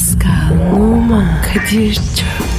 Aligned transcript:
Pascal, 0.00 0.72
Oman, 0.72 1.42
Kadir 1.42 1.94
çok 1.94 2.49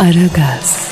Aragaz, 0.00 0.90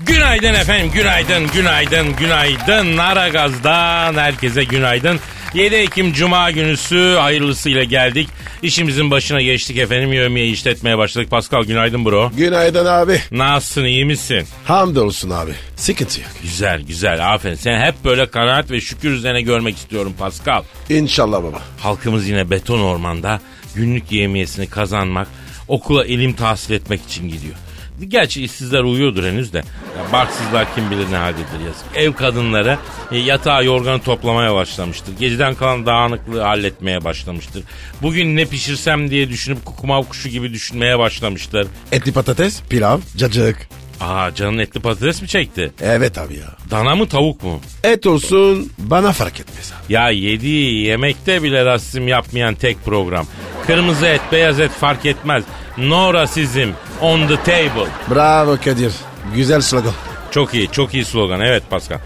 Günaydın 0.00 0.54
efendim, 0.54 0.90
günaydın, 0.94 1.48
günaydın, 1.52 2.16
günaydın. 2.16 2.96
Naragaz'dan 2.96 4.14
herkese 4.14 4.64
günaydın. 4.64 5.20
7 5.54 5.74
Ekim 5.74 6.12
Cuma 6.12 6.50
günüsü 6.50 7.16
hayırlısıyla 7.20 7.84
geldik. 7.84 8.28
İşimizin 8.62 9.10
başına 9.10 9.40
geçtik 9.42 9.78
efendim. 9.78 10.12
Yövmiye 10.12 10.46
işletmeye 10.46 10.98
başladık. 10.98 11.30
Pascal 11.30 11.62
günaydın 11.62 12.04
bro. 12.04 12.30
Günaydın 12.36 12.86
abi. 12.86 13.20
Nasılsın, 13.30 13.84
iyi 13.84 14.04
misin? 14.04 14.46
Hamdolsun 14.64 15.30
abi. 15.30 15.50
Sıkıntı 15.76 16.20
yok. 16.20 16.30
Güzel, 16.42 16.82
güzel. 16.82 17.34
Aferin. 17.34 17.54
Sen 17.54 17.80
hep 17.80 17.94
böyle 18.04 18.26
kanaat 18.30 18.70
ve 18.70 18.80
şükür 18.80 19.10
üzerine 19.10 19.42
görmek 19.42 19.76
istiyorum 19.76 20.14
Pascal. 20.18 20.62
İnşallah 20.88 21.42
baba. 21.42 21.62
Halkımız 21.80 22.28
yine 22.28 22.50
beton 22.50 22.80
ormanda 22.80 23.40
günlük 23.74 24.12
yemiyesini 24.12 24.66
kazanmak, 24.70 25.28
okula 25.68 26.06
ilim 26.06 26.32
tahsil 26.32 26.74
etmek 26.74 27.00
için 27.04 27.28
gidiyor. 27.28 27.54
Gerçi 28.08 28.44
işsizler 28.44 28.80
uyuyordur 28.80 29.24
henüz 29.24 29.52
de. 29.52 29.58
Ya 29.58 30.12
barksızlar 30.12 30.74
kim 30.74 30.90
bilir 30.90 31.12
ne 31.12 31.16
haldedir 31.16 31.66
yazık. 31.66 31.86
Ev 31.94 32.12
kadınları 32.12 32.78
e, 33.12 33.18
yatağı 33.18 33.64
yorganı 33.64 34.02
toplamaya 34.02 34.54
başlamıştır. 34.54 35.12
Geceden 35.18 35.54
kalan 35.54 35.86
dağınıklığı 35.86 36.40
halletmeye 36.40 37.04
başlamıştır. 37.04 37.62
Bugün 38.02 38.36
ne 38.36 38.44
pişirsem 38.44 39.10
diye 39.10 39.28
düşünüp 39.28 39.64
kukumav 39.64 40.02
kuşu 40.02 40.28
gibi 40.28 40.52
düşünmeye 40.52 40.98
başlamıştır. 40.98 41.66
Etli 41.92 42.12
patates, 42.12 42.62
pilav, 42.70 42.98
cacık. 43.16 43.68
Aa 44.00 44.34
canın 44.34 44.58
etli 44.58 44.80
patates 44.80 45.22
mi 45.22 45.28
çekti? 45.28 45.72
Evet 45.80 46.18
abi 46.18 46.34
ya. 46.36 46.46
Dana 46.70 46.94
mı 46.94 47.08
tavuk 47.08 47.42
mu? 47.42 47.60
Et 47.84 48.06
olsun 48.06 48.72
bana 48.78 49.12
fark 49.12 49.40
etmez 49.40 49.72
abi. 49.72 49.92
Ya 49.92 50.10
yediği 50.10 50.86
yemekte 50.86 51.42
bile 51.42 51.64
rasizm 51.64 52.08
yapmayan 52.08 52.54
tek 52.54 52.84
program. 52.84 53.26
Kırmızı 53.66 54.06
et, 54.06 54.20
beyaz 54.32 54.60
et 54.60 54.70
fark 54.70 55.06
etmez. 55.06 55.44
No 55.78 56.14
rasizm 56.14 56.68
on 57.00 57.26
the 57.28 57.36
table. 57.36 57.90
Bravo 58.10 58.56
Kadir. 58.64 58.92
Güzel 59.34 59.60
slogan. 59.60 59.92
Çok 60.30 60.54
iyi, 60.54 60.68
çok 60.72 60.94
iyi 60.94 61.04
slogan. 61.04 61.40
Evet 61.40 61.62
Pascal. 61.70 61.98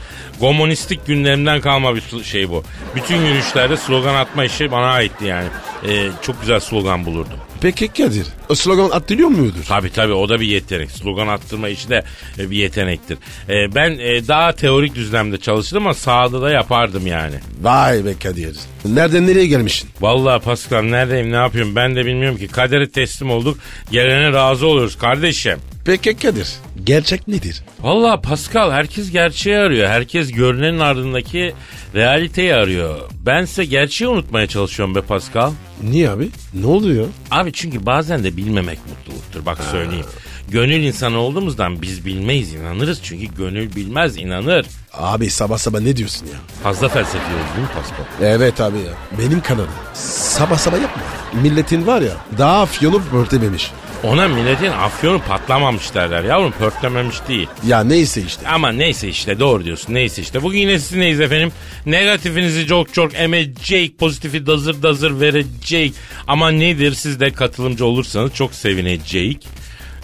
Komünistik 0.43 1.07
günlerimden 1.07 1.61
kalma 1.61 1.95
bir 1.95 2.25
şey 2.25 2.51
bu. 2.51 2.65
Bütün 2.95 3.17
yürüyüşlerde 3.17 3.77
slogan 3.77 4.15
atma 4.15 4.45
işi 4.45 4.71
bana 4.71 4.87
aitti 4.87 5.25
yani. 5.25 5.49
Ee, 5.89 6.09
çok 6.23 6.41
güzel 6.41 6.61
slogan 6.61 7.05
bulurdum. 7.05 7.39
Peki 7.61 7.89
Kadir. 7.89 8.27
O 8.49 8.55
slogan 8.55 8.91
atılıyor 8.91 9.29
muydur? 9.29 9.65
Tabii 9.69 9.93
tabii 9.93 10.13
o 10.13 10.29
da 10.29 10.41
bir 10.41 10.47
yetenek. 10.47 10.91
Slogan 10.91 11.29
attırma 11.29 11.69
işi 11.69 11.89
de 11.89 12.05
e, 12.39 12.51
bir 12.51 12.57
yetenektir. 12.57 13.19
Ee, 13.49 13.75
ben 13.75 13.91
e, 13.91 14.29
daha 14.29 14.53
teorik 14.53 14.95
düzlemde 14.95 15.39
çalıştım 15.39 15.79
ama 15.83 15.95
sahada 15.95 16.43
da 16.43 16.51
yapardım 16.51 17.07
yani. 17.07 17.35
Vay 17.61 18.05
be 18.05 18.19
Kadir. 18.23 18.57
Nereden 18.85 19.27
nereye 19.27 19.47
gelmişsin? 19.47 19.91
Vallahi 20.01 20.43
Pascal 20.43 20.83
neredeyim 20.83 21.33
ne 21.33 21.37
yapıyorum 21.37 21.77
ben 21.77 21.97
de 21.97 22.07
bilmiyorum 22.07 22.39
ki. 22.39 22.49
Kadere 22.49 22.91
teslim 22.91 23.31
olduk. 23.31 23.59
Gelene 23.91 24.33
razı 24.33 24.67
oluyoruz 24.67 24.99
kardeşim. 24.99 25.59
Peki 25.85 26.17
Kadir. 26.17 26.49
Gerçek 26.85 27.29
nedir? 27.29 27.63
Vallahi 27.81 28.21
Pascal 28.21 28.73
herkes 28.73 29.11
gerçeği 29.11 29.57
arıyor. 29.59 29.89
Herkes 29.89 30.32
görünenin 30.33 30.79
ardındaki 30.79 31.55
realiteyi 31.95 32.55
arıyor. 32.55 32.97
Ben 33.27 33.45
size 33.45 33.65
gerçeği 33.65 34.09
unutmaya 34.11 34.47
çalışıyorum 34.47 34.95
be 34.95 35.01
Pascal. 35.01 35.53
Niye 35.83 36.11
abi? 36.11 36.29
Ne 36.55 36.67
oluyor? 36.67 37.07
Abi 37.31 37.53
çünkü 37.53 37.87
bazen 37.87 38.25
de 38.25 38.37
bilmemek 38.37 38.79
mutluluktur. 38.89 39.47
Bak 39.47 39.59
söyleyeyim. 39.71 40.07
Gönül 40.49 40.83
insanı 40.83 41.19
olduğumuzdan 41.19 41.83
biz 41.83 42.07
bilmeyiz 42.07 42.53
inanırız. 42.55 43.01
Çünkü 43.03 43.35
gönül 43.37 43.77
bilmez 43.77 44.17
inanır. 44.17 44.67
Abi 44.93 45.31
sabah 45.31 45.59
sabah 45.59 45.81
ne 45.81 45.97
diyorsun 45.97 46.27
ya? 46.27 46.33
Fazla 46.63 46.89
felsefi 46.89 47.17
oldu 47.17 47.57
değil 47.57 47.69
mi 47.69 47.75
Pascal? 47.75 48.29
Evet 48.35 48.61
abi 48.61 48.79
ya. 48.79 49.19
Benim 49.19 49.41
kanalım. 49.41 49.71
Sabah 49.95 50.59
sabah 50.59 50.81
yapma. 50.83 51.03
Milletin 51.43 51.87
var 51.87 52.01
ya 52.01 52.13
daha 52.39 52.63
afyonu 52.63 53.03
örtememiş. 53.15 53.71
Ona 54.05 54.29
milletin 54.29 54.71
afyonu 54.71 55.23
patlamamış 55.29 55.95
derler 55.95 56.25
yavrum 56.25 56.53
pörtlememiş 56.53 57.17
değil. 57.29 57.49
Ya 57.67 57.85
neyse 57.85 58.23
işte. 58.27 58.49
Ama 58.49 58.73
neyse 58.73 59.09
işte 59.09 59.41
doğru 59.41 59.65
diyorsun 59.65 59.95
neyse 59.95 60.23
işte. 60.23 60.43
Bugün 60.43 60.59
yine 60.59 60.79
sizinleyiz 60.79 61.21
efendim. 61.21 61.53
Negatifinizi 61.87 62.67
çok 62.67 62.95
çok 62.95 63.15
emecek, 63.15 63.99
pozitifi 63.99 64.47
dazır 64.47 64.83
dazır 64.83 65.21
verecek. 65.21 65.93
Ama 66.27 66.51
nedir 66.51 66.93
siz 66.93 67.21
de 67.21 67.33
katılımcı 67.33 67.87
olursanız 67.87 68.35
çok 68.35 68.55
sevinecek. 68.55 69.47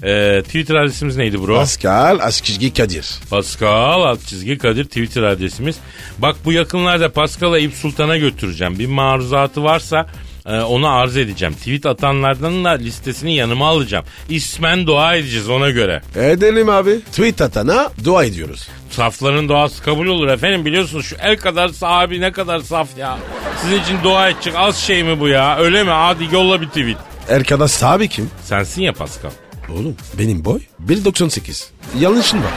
Ee, 0.02 0.42
Twitter 0.44 0.74
adresimiz 0.74 1.16
neydi 1.16 1.42
bro? 1.42 1.56
Pascal 1.56 2.18
Askizgi 2.22 2.74
Kadir. 2.74 3.06
Pascal 3.30 4.02
alt 4.02 4.26
çizgi 4.26 4.58
Kadir 4.58 4.84
Twitter 4.84 5.22
adresimiz. 5.22 5.76
Bak 6.18 6.36
bu 6.44 6.52
yakınlarda 6.52 7.12
Pascal'a 7.12 7.58
İp 7.58 7.74
Sultan'a 7.74 8.16
götüreceğim. 8.16 8.78
Bir 8.78 8.86
maruzatı 8.86 9.62
varsa 9.64 10.06
e, 10.48 10.60
onu 10.60 10.88
arz 10.88 11.16
edeceğim. 11.16 11.54
Tweet 11.54 11.86
atanlardan 11.86 12.64
da 12.64 12.68
listesini 12.70 13.34
yanıma 13.34 13.68
alacağım. 13.68 14.04
İsmen 14.28 14.86
dua 14.86 15.14
edeceğiz 15.16 15.48
ona 15.48 15.70
göre. 15.70 16.02
Edelim 16.16 16.68
abi. 16.68 17.00
Tweet 17.00 17.40
atana 17.40 17.90
dua 18.04 18.24
ediyoruz. 18.24 18.68
Safların 18.90 19.48
duası 19.48 19.82
kabul 19.82 20.06
olur 20.06 20.28
efendim 20.28 20.64
biliyorsunuz 20.64 21.06
şu 21.06 21.16
el 21.22 21.36
kadar 21.36 21.68
sahibi 21.68 22.20
ne 22.20 22.32
kadar 22.32 22.60
saf 22.60 22.88
ya. 22.98 23.18
Sizin 23.62 23.80
için 23.82 23.96
dua 24.04 24.28
edecek 24.28 24.54
az 24.56 24.76
şey 24.76 25.02
mi 25.02 25.20
bu 25.20 25.28
ya 25.28 25.56
öyle 25.58 25.82
mi 25.84 25.90
hadi 25.90 26.28
yolla 26.32 26.60
bir 26.60 26.66
tweet. 26.68 26.96
Erkada 27.28 27.68
sahibi 27.68 28.08
kim? 28.08 28.30
Sensin 28.44 28.82
ya 28.82 28.92
Pascal. 28.92 29.30
Oğlum 29.72 29.96
benim 30.18 30.44
boy 30.44 30.60
1.98. 30.86 31.64
Yanlışın 32.00 32.38
var. 32.38 32.52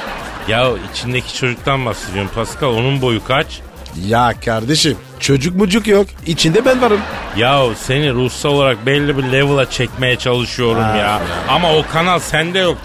Ya 0.48 0.72
içindeki 0.94 1.36
çocuktan 1.36 1.86
bahsediyorum 1.86 2.32
Pascal 2.36 2.68
onun 2.68 3.02
boyu 3.02 3.24
kaç? 3.24 3.60
Ya 4.08 4.34
kardeşim 4.46 4.98
çocuk 5.22 5.56
mucuk 5.56 5.88
yok. 5.88 6.08
İçinde 6.26 6.66
ben 6.66 6.82
varım. 6.82 7.00
Ya 7.38 7.64
seni 7.76 8.14
ruhsal 8.14 8.50
olarak 8.50 8.86
belli 8.86 9.18
bir 9.18 9.24
level'a 9.24 9.70
çekmeye 9.70 10.16
çalışıyorum 10.16 10.82
ya. 10.98 11.22
Ama 11.50 11.74
o 11.74 11.86
kanal 11.94 12.20
sende 12.20 12.60
yok. 12.60 12.78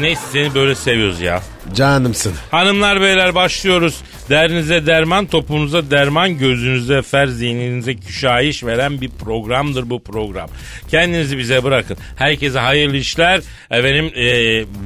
Neyse 0.00 0.22
seni 0.32 0.54
böyle 0.54 0.74
seviyoruz 0.74 1.20
ya. 1.20 1.42
Canımsın. 1.74 2.32
Hanımlar 2.50 3.00
beyler 3.00 3.34
başlıyoruz. 3.34 4.00
Derinize 4.30 4.86
derman, 4.86 5.26
topunuza 5.26 5.90
derman, 5.90 6.38
gözünüze 6.38 7.02
fer, 7.02 7.26
zihninize 7.26 7.94
küşayiş 7.94 8.64
veren 8.64 9.00
bir 9.00 9.08
programdır 9.08 9.90
bu 9.90 10.02
program. 10.02 10.50
Kendinizi 10.88 11.38
bize 11.38 11.64
bırakın. 11.64 11.96
Herkese 12.16 12.58
hayırlı 12.58 12.96
işler, 12.96 13.40
efendim 13.70 14.12
e, 14.16 14.28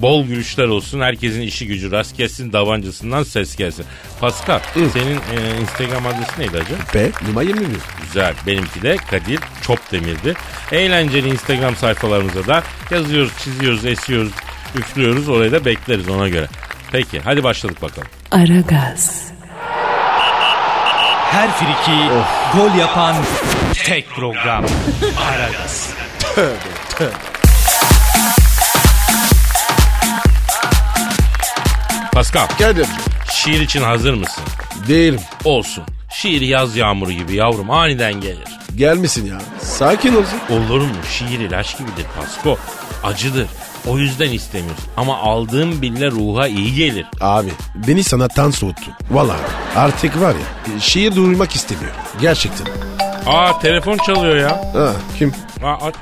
bol 0.02 0.26
gülüşler 0.26 0.64
olsun. 0.64 1.00
Herkesin 1.00 1.40
işi 1.40 1.66
gücü 1.66 1.90
rast 1.90 2.16
gelsin, 2.16 2.52
davancısından 2.52 3.22
ses 3.22 3.56
gelsin. 3.56 3.84
Pascal, 4.20 4.60
senin 4.74 5.16
e, 5.16 5.60
Instagram 5.60 6.06
adresi 6.06 6.40
neydi 6.40 6.56
acaba? 6.56 6.78
P 6.92 7.10
numara 7.28 7.44
21. 7.44 7.66
Güzel. 8.02 8.34
Benimki 8.46 8.82
de 8.82 8.96
Kadir 8.96 9.40
Çopdemir'di. 9.62 10.34
Eğlenceli 10.72 11.28
Instagram 11.28 11.76
sayfalarımıza 11.76 12.46
da 12.46 12.62
yazıyoruz, 12.90 13.32
çiziyoruz, 13.44 13.86
esiyoruz, 13.86 14.32
üflüyoruz. 14.74 15.28
Oraya 15.28 15.52
da 15.52 15.64
bekleriz 15.64 16.08
ona 16.08 16.28
göre. 16.28 16.46
Peki 16.92 17.20
hadi 17.24 17.44
başladık 17.44 17.82
bakalım. 17.82 18.08
Aragaz, 18.30 19.22
Her 21.30 21.50
friki 21.50 22.08
gol 22.56 22.74
yapan 22.78 23.16
tek 23.84 24.10
program. 24.10 24.64
Aragaz. 25.30 25.90
Pascal, 32.12 32.46
Kadir. 32.58 32.86
şiir 33.32 33.60
için 33.60 33.82
hazır 33.82 34.14
mısın? 34.14 34.44
Değilim. 34.88 35.20
Olsun. 35.44 35.84
Şiir 36.10 36.40
yaz 36.40 36.76
yağmuru 36.76 37.12
gibi 37.12 37.34
yavrum 37.34 37.70
aniden 37.70 38.20
gelir. 38.20 38.44
Gelmesin 38.76 39.26
ya. 39.26 39.38
Sakin 39.62 40.14
olsun. 40.16 40.38
Olur 40.50 40.80
mu? 40.80 40.94
Şiir 41.18 41.40
ilaç 41.40 41.78
gibidir 41.78 42.06
Pasko. 42.18 42.58
Acıdır. 43.04 43.46
O 43.86 43.98
yüzden 43.98 44.30
istemiyoruz. 44.32 44.82
Ama 44.96 45.16
aldığım 45.18 45.82
bile 45.82 46.10
ruha 46.10 46.48
iyi 46.48 46.74
gelir. 46.74 47.06
Abi 47.20 47.50
beni 47.88 48.04
sanattan 48.04 48.50
soğuttu. 48.50 48.90
Vallahi 49.10 49.40
artık 49.76 50.20
var 50.20 50.34
ya 50.34 50.80
şiir 50.80 51.16
duymak 51.16 51.54
istemiyorum. 51.54 51.96
Gerçekten. 52.20 52.66
Aa 53.26 53.58
telefon 53.58 53.96
çalıyor 54.06 54.36
ya. 54.36 54.50
Ha, 54.74 54.92
kim? 55.18 55.32
Aa, 55.64 55.86
aç. 55.86 55.94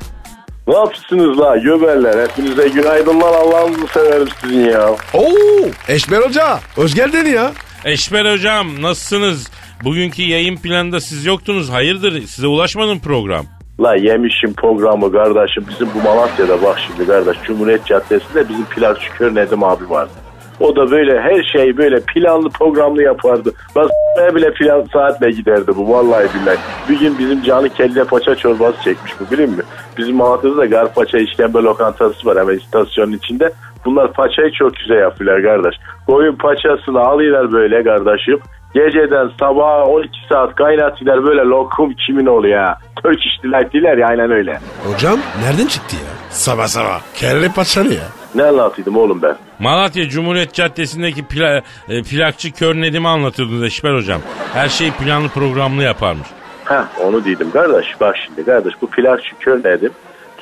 Ne 0.69 0.75
yapıyorsunuz 0.75 1.39
la 1.39 1.57
göberler? 1.57 2.29
Hepinize 2.29 2.69
günaydınlar 2.69 3.35
Allah'ınızı 3.35 3.87
severim 3.95 4.29
sizin 4.41 4.61
ya. 4.71 4.91
Oo, 5.15 5.69
Eşber 5.89 6.19
Hoca. 6.19 6.59
Hoş 6.77 6.95
geldin 6.95 7.25
ya. 7.25 7.53
Eşber 7.85 8.33
hocam 8.33 8.83
nasılsınız? 8.83 9.49
Bugünkü 9.85 10.23
yayın 10.23 10.57
planında 10.57 11.01
siz 11.01 11.25
yoktunuz. 11.25 11.71
Hayırdır 11.71 12.27
size 12.27 12.47
ulaşmadım 12.47 13.01
program. 13.01 13.47
La 13.81 13.95
yemişim 13.95 14.55
programı 14.55 15.13
kardeşim. 15.13 15.65
Bizim 15.69 15.89
bu 15.95 16.09
Malatya'da 16.09 16.63
bak 16.63 16.79
şimdi 16.79 17.07
kardeş. 17.07 17.37
Cumhuriyet 17.43 17.87
Caddesi'nde 17.87 18.49
bizim 18.49 18.65
plakçı 18.65 19.13
Kör 19.13 19.35
Nedim 19.35 19.65
abi 19.65 19.91
vardı. 19.91 20.11
O 20.61 20.77
da 20.77 20.91
böyle 20.91 21.21
her 21.21 21.43
şey 21.43 21.77
böyle 21.77 22.01
planlı 22.01 22.51
programlı 22.51 23.03
yapardı. 23.03 23.53
S**meye 23.75 24.35
bile 24.35 24.53
plan 24.55 24.87
saatle 24.93 25.31
giderdi 25.31 25.73
bu 25.77 25.93
vallahi 25.93 26.25
billahi. 26.35 26.59
Bir 26.89 27.01
gün 27.01 27.19
bizim 27.19 27.43
canı 27.43 27.69
kelle 27.69 28.05
paça 28.05 28.35
çorbası 28.35 28.83
çekmiş 28.83 29.13
bu 29.21 29.33
biliyor 29.33 29.49
musun? 29.49 29.65
Bizim 29.99 30.17
Malatya'da 30.17 30.57
da 30.57 30.67
gar 30.67 30.95
paça 30.95 31.19
işkembe 31.19 31.59
lokantası 31.59 32.27
var 32.27 32.39
hemen 32.39 32.57
istasyonun 32.59 33.13
içinde. 33.13 33.53
Bunlar 33.85 34.13
paçayı 34.13 34.53
çok 34.53 34.77
güzel 34.77 34.97
yapıyorlar 34.97 35.43
kardeş. 35.43 35.77
Koyun 36.07 36.37
paçasını 36.37 37.01
alıyorlar 37.01 37.53
böyle 37.53 37.85
kardeşim. 37.85 38.39
Geceden 38.75 39.31
sabaha 39.41 39.85
12 39.85 40.11
saat 40.33 40.55
kaynatıyorlar 40.55 41.25
böyle 41.27 41.41
lokum 41.41 41.95
kimin 42.07 42.27
oluyor 42.27 42.61
ya. 42.61 42.79
Turkish 43.03 43.43
Delight 43.45 43.73
diler 43.73 43.97
ya 43.99 44.07
aynen 44.09 44.31
öyle. 44.31 44.59
Hocam 44.93 45.19
nereden 45.43 45.67
çıktı 45.67 45.97
ya? 45.97 46.13
Sabah 46.31 46.67
sabah. 46.67 47.01
Kelle 47.15 47.49
paça 47.49 47.83
ne 47.85 47.95
ya? 47.95 48.03
Ne 48.35 48.43
anlatıyordum 48.43 48.97
oğlum 48.97 49.23
ben? 49.23 49.37
Malatya 49.59 50.09
Cumhuriyet 50.09 50.53
Caddesi'ndeki 50.55 51.25
pla, 51.27 51.63
e, 51.89 52.03
plakçı 52.03 52.53
Kör 52.53 52.75
Nedim'i 52.75 53.09
anlatıyordunuz 53.09 53.63
Eşber 53.65 53.95
hocam. 53.95 54.21
Her 54.55 54.69
şeyi 54.69 54.91
planlı 54.93 55.29
programlı 55.29 55.83
yaparmış. 55.83 56.29
Heh 56.65 56.85
onu 57.05 57.25
dedim 57.25 57.51
kardeş. 57.51 58.01
Bak 58.01 58.17
şimdi 58.27 58.45
kardeş 58.45 58.75
bu 58.83 58.87
plakçı 58.91 59.37
kör 59.41 59.65
dedim. 59.65 59.93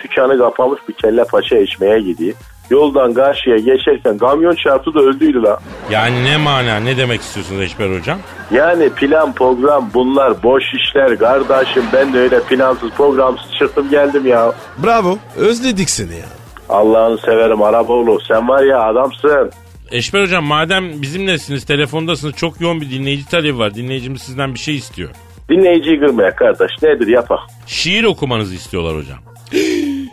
Dükkanı 0.05 0.39
kapamış 0.39 0.81
bir 0.89 0.95
kelle 0.95 1.25
paça 1.25 1.57
içmeye 1.59 2.01
gidiyor. 2.01 2.35
Yoldan 2.73 3.15
karşıya 3.15 3.57
geçerken 3.57 4.19
kamyon 4.19 4.55
çarptı 4.55 4.95
da 4.95 5.01
öldüydü 5.01 5.43
la. 5.43 5.59
Yani 5.91 6.25
ne 6.25 6.37
mana 6.37 6.77
ne 6.77 6.97
demek 6.97 7.21
istiyorsunuz 7.21 7.61
Eşber 7.61 7.99
hocam? 7.99 8.19
Yani 8.51 8.91
plan 8.91 9.33
program 9.33 9.91
bunlar 9.95 10.43
boş 10.43 10.63
işler 10.75 11.19
kardeşim. 11.19 11.83
Ben 11.93 12.13
de 12.13 12.19
öyle 12.19 12.41
plansız 12.43 12.91
programsız 12.91 13.53
çıktım 13.59 13.91
geldim 13.91 14.27
ya. 14.27 14.53
Bravo. 14.85 15.19
Özledik 15.37 15.91
seni 15.91 16.15
ya. 16.15 16.27
Allah'ını 16.69 17.19
severim 17.19 17.63
Araboğlu. 17.63 18.19
Sen 18.29 18.49
var 18.49 18.63
ya 18.65 18.79
adamsın. 18.83 19.51
Eşber 19.91 20.23
hocam 20.23 20.45
madem 20.45 21.03
bizimlesiniz 21.03 21.65
telefondasınız 21.65 22.35
çok 22.35 22.61
yoğun 22.61 22.81
bir 22.81 22.91
dinleyici 22.91 23.29
talebi 23.29 23.59
var. 23.59 23.75
Dinleyicimiz 23.75 24.23
sizden 24.23 24.55
bir 24.55 24.59
şey 24.59 24.77
istiyor. 24.77 25.11
Dinleyiciyi 25.49 26.01
kırmaya 26.01 26.35
kardeş. 26.37 26.71
Nedir 26.83 27.07
yapak. 27.07 27.39
Şiir 27.67 28.05
okumanızı 28.05 28.55
istiyorlar 28.55 28.97
hocam. 28.97 29.19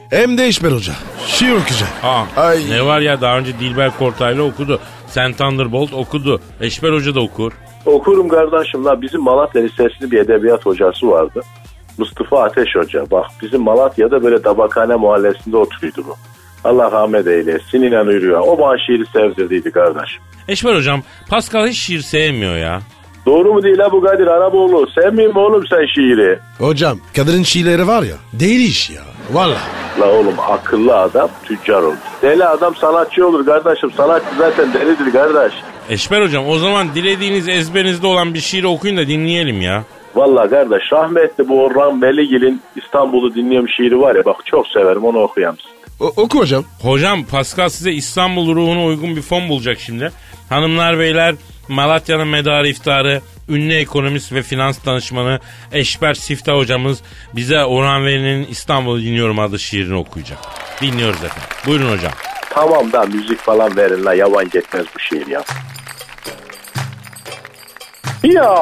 Hem 0.09 0.38
de 0.38 0.47
İşber 0.47 0.71
Hoca. 0.71 0.94
Şiir 1.27 1.51
okuyacak. 1.51 1.89
Aa, 2.03 2.23
Ay. 2.38 2.69
ne 2.69 2.85
var 2.85 3.00
ya 3.01 3.21
daha 3.21 3.38
önce 3.38 3.59
Dilber 3.59 3.91
Kortaylı 4.00 4.44
okudu. 4.44 4.79
Sen 5.07 5.33
Thunderbolt 5.33 5.94
okudu. 5.94 6.41
Eşber 6.61 6.91
Hoca 6.94 7.15
da 7.15 7.19
okur. 7.19 7.51
Okurum 7.85 8.29
kardeşim 8.29 8.85
la 8.85 9.01
bizim 9.01 9.21
Malatya 9.21 9.61
Lisesi'nin 9.61 10.11
bir 10.11 10.17
edebiyat 10.17 10.65
hocası 10.65 11.07
vardı. 11.07 11.41
Mustafa 11.97 12.44
Ateş 12.44 12.75
Hoca. 12.75 13.11
Bak 13.11 13.25
bizim 13.41 13.61
Malatya'da 13.61 14.23
böyle 14.23 14.41
tabakhane 14.41 14.95
mahallesinde 14.95 15.57
oturuyordu 15.57 16.03
bu. 16.07 16.15
Allah 16.63 16.91
rahmet 16.91 17.27
eylesin 17.27 17.81
inanıyor. 17.81 18.39
O 18.39 18.59
bana 18.59 18.77
şiiri 18.88 19.05
sevdirdiydi 19.13 19.71
kardeşim. 19.71 20.21
Eşber 20.47 20.75
hocam 20.75 21.03
Pascal 21.29 21.67
hiç 21.67 21.77
şiir 21.77 22.00
sevmiyor 22.01 22.57
ya. 22.57 22.81
Doğru 23.25 23.54
mu 23.54 23.63
değil 23.63 23.77
ha 23.80 23.92
bu 23.92 24.01
Kadir 24.01 24.27
Araboğlu? 24.27 24.88
Sevmiyor 25.01 25.33
mu 25.33 25.42
oğlum 25.42 25.63
sen 25.69 25.86
şiiri? 25.95 26.39
Hocam 26.57 26.98
Kadir'in 27.16 27.44
şiirleri 27.44 27.88
var 27.88 28.04
ya. 28.04 28.16
Değil 28.33 28.60
iş 28.69 28.89
ya. 28.89 29.01
Valla. 29.31 29.57
La 30.00 30.12
oğlum 30.12 30.33
akıllı 30.50 30.95
adam 30.98 31.30
tüccar 31.45 31.81
olur. 31.81 31.95
Deli 32.21 32.45
adam 32.45 32.75
sanatçı 32.75 33.27
olur 33.27 33.45
kardeşim. 33.45 33.92
Sanatçı 33.92 34.27
zaten 34.38 34.74
delidir 34.74 35.12
kardeş. 35.12 35.54
Eşber 35.89 36.21
hocam 36.21 36.48
o 36.50 36.57
zaman 36.60 36.95
dilediğiniz 36.95 37.48
ezberinizde 37.48 38.07
olan 38.07 38.33
bir 38.33 38.39
şiir 38.39 38.63
okuyun 38.63 38.98
da 38.98 39.07
dinleyelim 39.07 39.62
ya. 39.62 39.83
Vallahi 40.15 40.50
kardeş 40.50 40.83
rahmetli 40.94 41.48
bu 41.50 41.63
Orhan 41.63 42.01
Veligil'in 42.01 42.62
İstanbul'u 42.75 43.36
dinliyorum 43.36 43.69
şiiri 43.69 44.00
var 44.01 44.15
ya 44.15 44.25
bak 44.25 44.36
çok 44.45 44.68
severim 44.68 45.04
onu 45.06 45.19
okuyayım. 45.19 45.57
O- 46.00 46.13
oku 46.18 46.39
hocam. 46.39 46.63
Hocam 46.81 47.24
Pascal 47.24 47.69
size 47.69 47.92
İstanbul 47.92 48.56
ruhuna 48.56 48.83
uygun 48.86 49.15
bir 49.15 49.22
fon 49.22 49.50
bulacak 49.50 49.80
şimdi. 49.80 50.12
Hanımlar 50.50 51.00
beyler 51.00 51.36
Malatya'nın 51.69 52.27
medarı 52.27 52.68
iftarı 52.68 53.21
ünlü 53.50 53.74
ekonomist 53.74 54.33
ve 54.33 54.42
finans 54.44 54.86
danışmanı 54.86 55.39
Eşber 55.71 56.13
Sifta 56.13 56.54
hocamız 56.54 57.00
bize 57.36 57.66
Orhan 57.66 58.06
Veli'nin 58.06 58.48
İstanbul'u 58.48 59.01
dinliyorum 59.01 59.39
adlı 59.39 59.60
şiirini 59.60 59.95
okuyacak. 59.95 60.38
Dinliyoruz 60.81 61.24
efendim. 61.24 61.50
Buyurun 61.66 61.92
hocam. 61.92 62.12
Tamam 62.50 62.92
da 62.92 63.04
müzik 63.06 63.39
falan 63.39 63.77
verin 63.77 64.06
la 64.06 64.13
yavan 64.13 64.50
gitmez 64.50 64.86
bu 64.95 65.00
şiir 65.00 65.27
ya. 65.27 65.44
Ya. 68.24 68.56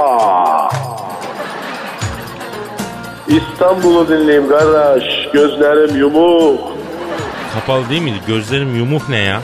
İstanbul'u 3.27 4.07
dinleyeyim 4.07 4.49
kardeş. 4.49 5.03
Gözlerim 5.33 5.99
yumuk. 5.99 6.59
Kapalı 7.53 7.89
değil 7.89 8.01
miydi? 8.01 8.17
Gözlerim 8.27 8.75
yumuk 8.75 9.09
ne 9.09 9.17
ya? 9.17 9.41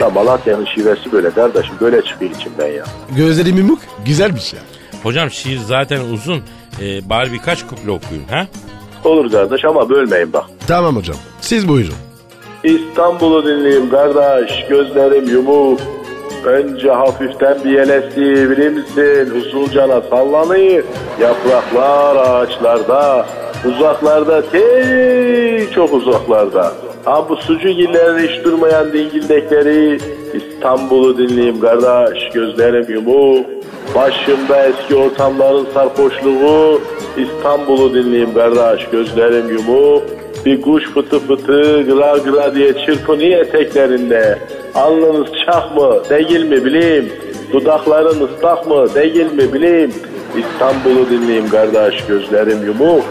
Da 0.00 0.10
Malatya'nın 0.10 0.66
şivesi 0.74 1.12
böyle 1.12 1.30
kardeşim. 1.30 1.74
Böyle 1.80 2.02
çıkıyor 2.02 2.30
içimden 2.30 2.66
ya. 2.68 2.84
Gözleri 3.16 3.52
mimuk. 3.52 3.78
Güzelmiş 4.06 4.52
ya. 4.52 4.60
Hocam 5.02 5.30
şiir 5.30 5.58
zaten 5.58 6.00
uzun. 6.00 6.42
Ee, 6.82 7.08
bari 7.10 7.32
birkaç 7.32 7.66
kuple 7.66 7.90
okuyun 7.90 8.24
ha? 8.30 8.46
Olur 9.04 9.30
kardeş 9.30 9.64
ama 9.64 9.88
bölmeyin 9.90 10.32
bak. 10.32 10.44
Tamam 10.66 10.96
hocam. 10.96 11.16
Siz 11.40 11.68
buyurun. 11.68 11.94
İstanbul'u 12.64 13.46
dinleyeyim 13.46 13.90
kardeş. 13.90 14.52
Gözlerim 14.68 15.28
yumuk. 15.28 15.80
Önce 16.44 16.90
hafiften 16.90 17.64
bir 17.64 17.70
yelesi 17.70 18.50
bilir 18.50 18.68
misin? 18.68 19.34
Usulcana 19.40 20.00
sallanıyor. 20.10 20.84
Yapraklar 21.20 22.16
ağaçlarda. 22.16 23.26
Uzaklarda 23.64 24.50
tey 24.50 25.70
çok 25.74 25.92
uzaklarda. 25.94 26.72
Ha 27.04 27.28
bu 27.28 27.36
sucu 27.36 27.68
gillerin 27.68 28.28
hiç 28.28 28.44
durmayan 28.44 28.92
dingildekleri. 28.92 29.98
İstanbul'u 30.34 31.18
dinleyeyim 31.18 31.60
kardeş. 31.60 32.32
Gözlerim 32.34 32.94
yumuk. 32.94 33.46
Başımda 33.94 34.66
eski 34.66 34.96
ortamların 34.96 35.66
sarhoşluğu. 35.74 36.80
İstanbul'u 37.16 37.94
dinleyeyim 37.94 38.34
kardeş. 38.34 38.88
Gözlerim 38.92 39.48
yumuk. 39.48 40.02
Bir 40.46 40.62
kuş 40.62 40.84
fıtı 40.84 41.18
fıtı 41.18 41.82
gıra 41.82 42.16
gıra 42.16 42.54
diye 42.54 42.86
çırpınıyor 42.86 43.40
eteklerinde. 43.40 44.38
Alnınız 44.74 45.28
çak 45.46 45.76
mı 45.76 46.02
değil 46.10 46.44
mi 46.44 46.64
bileyim. 46.64 47.12
Dudakların 47.52 48.28
ıslak 48.28 48.66
mı 48.66 48.94
değil 48.94 49.32
mi 49.32 49.52
bileyim. 49.52 49.92
İstanbul'u 50.38 51.10
dinleyeyim 51.10 51.48
kardeş 51.48 52.06
gözlerim 52.06 52.66
yumuk. 52.66 53.04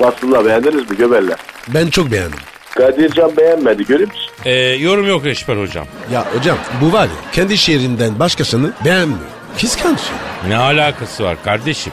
Nasıllar 0.00 0.44
beğendiniz 0.44 0.90
mi 0.90 0.96
göberler? 0.96 1.49
Ben 1.74 1.86
çok 1.90 2.10
beğendim. 2.12 2.38
Kadircan 2.74 3.36
beğenmedi 3.36 3.86
görüyor 3.86 4.08
musun? 4.08 4.30
Ee, 4.44 4.52
yorum 4.60 5.06
yok 5.08 5.26
Eşber 5.26 5.56
hocam. 5.56 5.86
Ya 6.12 6.24
hocam 6.36 6.56
bu 6.80 6.92
var 6.92 7.02
ya 7.04 7.30
kendi 7.32 7.58
şiirinden 7.58 8.18
başkasını 8.18 8.72
beğenmiyor. 8.84 9.20
Kıskanç. 9.60 10.00
Ne 10.48 10.56
alakası 10.56 11.24
var 11.24 11.36
kardeşim? 11.44 11.92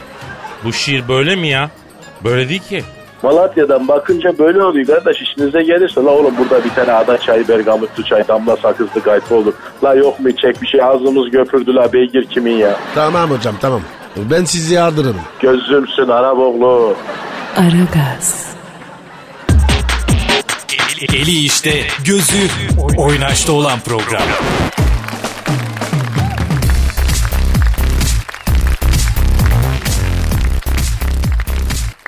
Bu 0.64 0.72
şiir 0.72 1.08
böyle 1.08 1.36
mi 1.36 1.48
ya? 1.48 1.70
Böyle 2.24 2.48
değil 2.48 2.62
ki. 2.62 2.84
Malatya'dan 3.22 3.88
bakınca 3.88 4.38
böyle 4.38 4.62
oluyor 4.62 4.86
kardeş 4.86 5.22
işinize 5.22 5.62
gelirse 5.62 6.00
la 6.00 6.10
oğlum 6.10 6.34
burada 6.38 6.64
bir 6.64 6.70
tane 6.70 6.92
ada 6.92 7.18
çayı 7.18 7.48
bergamotlu 7.48 8.04
çay 8.04 8.28
damla 8.28 8.56
sakızlı 8.56 9.00
gayet 9.00 9.32
olur. 9.32 9.52
La 9.84 9.94
yok 9.94 10.20
mu 10.20 10.28
içecek 10.28 10.62
bir 10.62 10.66
şey 10.66 10.82
ağzımız 10.82 11.30
göpürdü 11.30 11.74
la 11.74 11.92
beygir 11.92 12.24
kimin 12.24 12.56
ya. 12.56 12.76
Tamam 12.94 13.30
hocam 13.30 13.54
tamam. 13.60 13.80
Ben 14.16 14.44
sizi 14.44 14.74
yardırırım. 14.74 15.20
Gözümsün 15.40 16.08
Araboğlu. 16.08 16.94
Aragaz, 17.56 18.52
Eli, 21.00 21.16
eli 21.16 21.44
işte, 21.44 21.86
gözü 22.04 22.48
oynaşta 22.96 23.52
olan 23.52 23.80
program. 23.80 24.22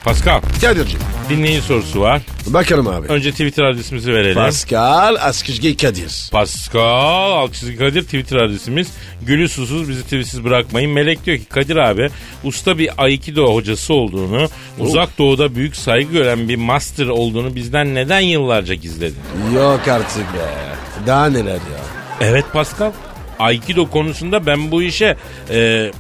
Pascal 0.05 0.41
Kadir'cim. 0.61 1.10
Dinleyici 1.31 1.63
sorusu 1.63 2.01
var. 2.01 2.23
Bakalım 2.47 2.89
abi. 2.89 3.07
Önce 3.09 3.31
Twitter 3.31 3.65
adresimizi 3.65 4.15
verelim. 4.15 4.35
Pascal 4.35 5.17
Askışge 5.21 5.77
Kadir. 5.77 6.29
Pascal 6.33 7.33
Alçızı 7.33 7.77
Kadir 7.77 8.03
Twitter 8.03 8.37
adresimiz. 8.37 8.89
Gülü 9.23 9.49
susuz 9.49 9.89
bizi 9.89 10.03
tweetsiz 10.03 10.45
bırakmayın. 10.45 10.91
Melek 10.91 11.27
diyor 11.27 11.39
ki 11.39 11.45
Kadir 11.45 11.77
abi 11.77 12.11
usta 12.45 12.79
bir 12.79 12.91
Aikido 12.99 13.55
hocası 13.55 13.95
olduğunu, 13.95 14.49
uzak 14.79 15.19
doğuda 15.19 15.55
büyük 15.55 15.77
saygı 15.77 16.13
gören 16.13 16.49
bir 16.49 16.57
master 16.57 17.07
olduğunu 17.07 17.55
bizden 17.55 17.95
neden 17.95 18.21
yıllarca 18.21 18.75
gizledin? 18.75 19.21
Yok 19.55 19.89
artık 19.89 20.35
be. 20.35 20.71
Daha 21.07 21.27
neler 21.27 21.53
ya. 21.55 21.81
Evet 22.21 22.45
Pascal. 22.53 22.93
Aikido 23.39 23.91
konusunda 23.91 24.47
ben 24.47 24.71
bu 24.71 24.83
işe 24.83 25.17
e, 25.51 25.91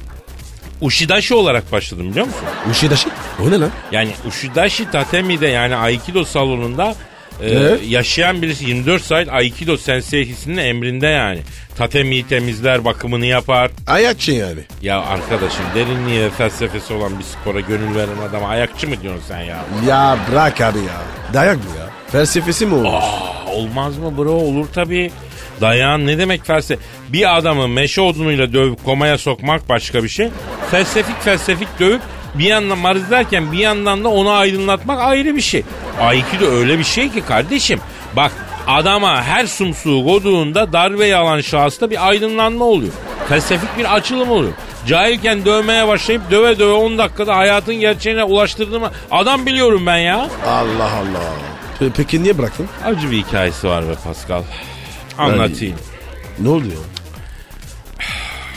Ushidashi 0.81 1.35
olarak 1.35 1.73
başladım 1.73 2.11
biliyor 2.11 2.27
musun? 2.27 2.41
Uşidaşı. 2.71 3.09
O 3.47 3.51
ne 3.51 3.59
lan? 3.61 3.71
Yani 3.93 4.11
Ushidashi 4.29 4.91
Tatemi'de 4.91 5.49
yani 5.49 5.77
Aikido 5.77 6.25
salonunda 6.25 6.95
Ee, 7.43 7.51
Evet. 7.51 7.81
yaşayan 7.89 8.43
birisi 8.43 8.65
24 8.65 9.03
saat 9.03 9.29
Aikido 9.29 9.77
sensei'sinin 9.77 10.57
emrinde 10.57 11.07
yani. 11.07 11.41
Tatemi 11.77 12.27
temizler, 12.29 12.85
bakımını 12.85 13.27
yapar. 13.27 13.71
Ayakçı 13.87 14.33
yani. 14.33 14.61
Ya 14.83 15.01
arkadaşım 15.01 15.65
derinliği 15.75 16.21
ve 16.21 16.31
felsefesi 16.31 16.93
olan 16.95 17.19
bir 17.19 17.25
spora 17.25 17.61
gönül 17.61 17.95
veren 17.95 18.29
adama 18.29 18.49
ayakçı 18.49 18.89
mı 18.89 18.95
diyorsun 19.03 19.23
sen 19.29 19.41
ya? 19.41 19.65
Ya 19.89 20.19
bırak 20.33 20.61
abi 20.61 20.79
ya. 20.79 21.03
Dayak 21.35 21.57
bu 21.57 21.79
ya. 21.79 21.87
Felsefesi 22.13 22.67
mi 22.67 22.75
olur? 22.75 22.85
Aa, 22.85 23.53
olmaz 23.53 23.99
mı 23.99 24.19
bro? 24.19 24.33
Olur 24.33 24.67
tabii. 24.75 25.11
Dayan 25.61 26.07
ne 26.07 26.19
demek 26.19 26.45
felsefe? 26.47 26.83
Bir 27.09 27.37
adamı 27.39 27.69
meşe 27.69 28.01
odunuyla 28.01 28.53
dövüp 28.53 28.85
komaya 28.85 29.19
sokmak 29.19 29.69
başka 29.69 30.05
bir 30.05 30.09
şey. 30.09 30.29
Felsefik 30.71 31.21
felsefik 31.23 31.69
dövüp 31.81 32.01
bir 32.35 32.45
yandan 32.45 32.79
marizlerken 32.79 33.53
bir 33.53 33.59
yandan 33.59 34.05
da 34.05 34.09
onu 34.09 34.31
aydınlatmak 34.31 35.01
ayrı 35.01 35.37
bir 35.37 35.41
şey. 35.41 35.63
Aikido 36.01 36.47
öyle 36.47 36.79
bir 36.79 36.85
şey 36.85 37.11
ki 37.13 37.21
kardeşim. 37.21 37.81
Bak 38.17 38.33
adama 38.67 39.23
her 39.23 39.47
sumsuğu 39.47 40.05
koduğunda 40.05 40.73
darbe 40.73 41.17
alan 41.17 41.41
şahısta 41.41 41.91
bir 41.91 42.09
aydınlanma 42.09 42.65
oluyor. 42.65 42.93
Felsefik 43.29 43.79
bir 43.79 43.95
açılım 43.95 44.31
oluyor. 44.31 44.53
Cahilken 44.87 45.45
dövmeye 45.45 45.89
başlayıp 45.89 46.31
döve 46.31 46.59
döve 46.59 46.73
10 46.73 46.99
dakikada 46.99 47.37
hayatın 47.37 47.75
gerçeğine 47.75 48.25
ulaştırdığımı 48.25 48.91
adam 49.11 49.47
biliyorum 49.47 49.87
ben 49.87 49.97
ya. 49.99 50.29
Allah 50.47 50.85
Allah. 50.85 51.33
Pe- 51.81 51.91
peki 51.97 52.23
niye 52.23 52.39
bıraktın? 52.39 52.67
Acı 52.85 53.11
bir 53.11 53.17
hikayesi 53.19 53.69
var 53.69 53.89
be 53.89 53.93
Pascal. 54.05 54.43
Anlatayım. 55.19 55.77
Ne 56.39 56.49
oldu 56.49 56.65
ya? 56.67 56.81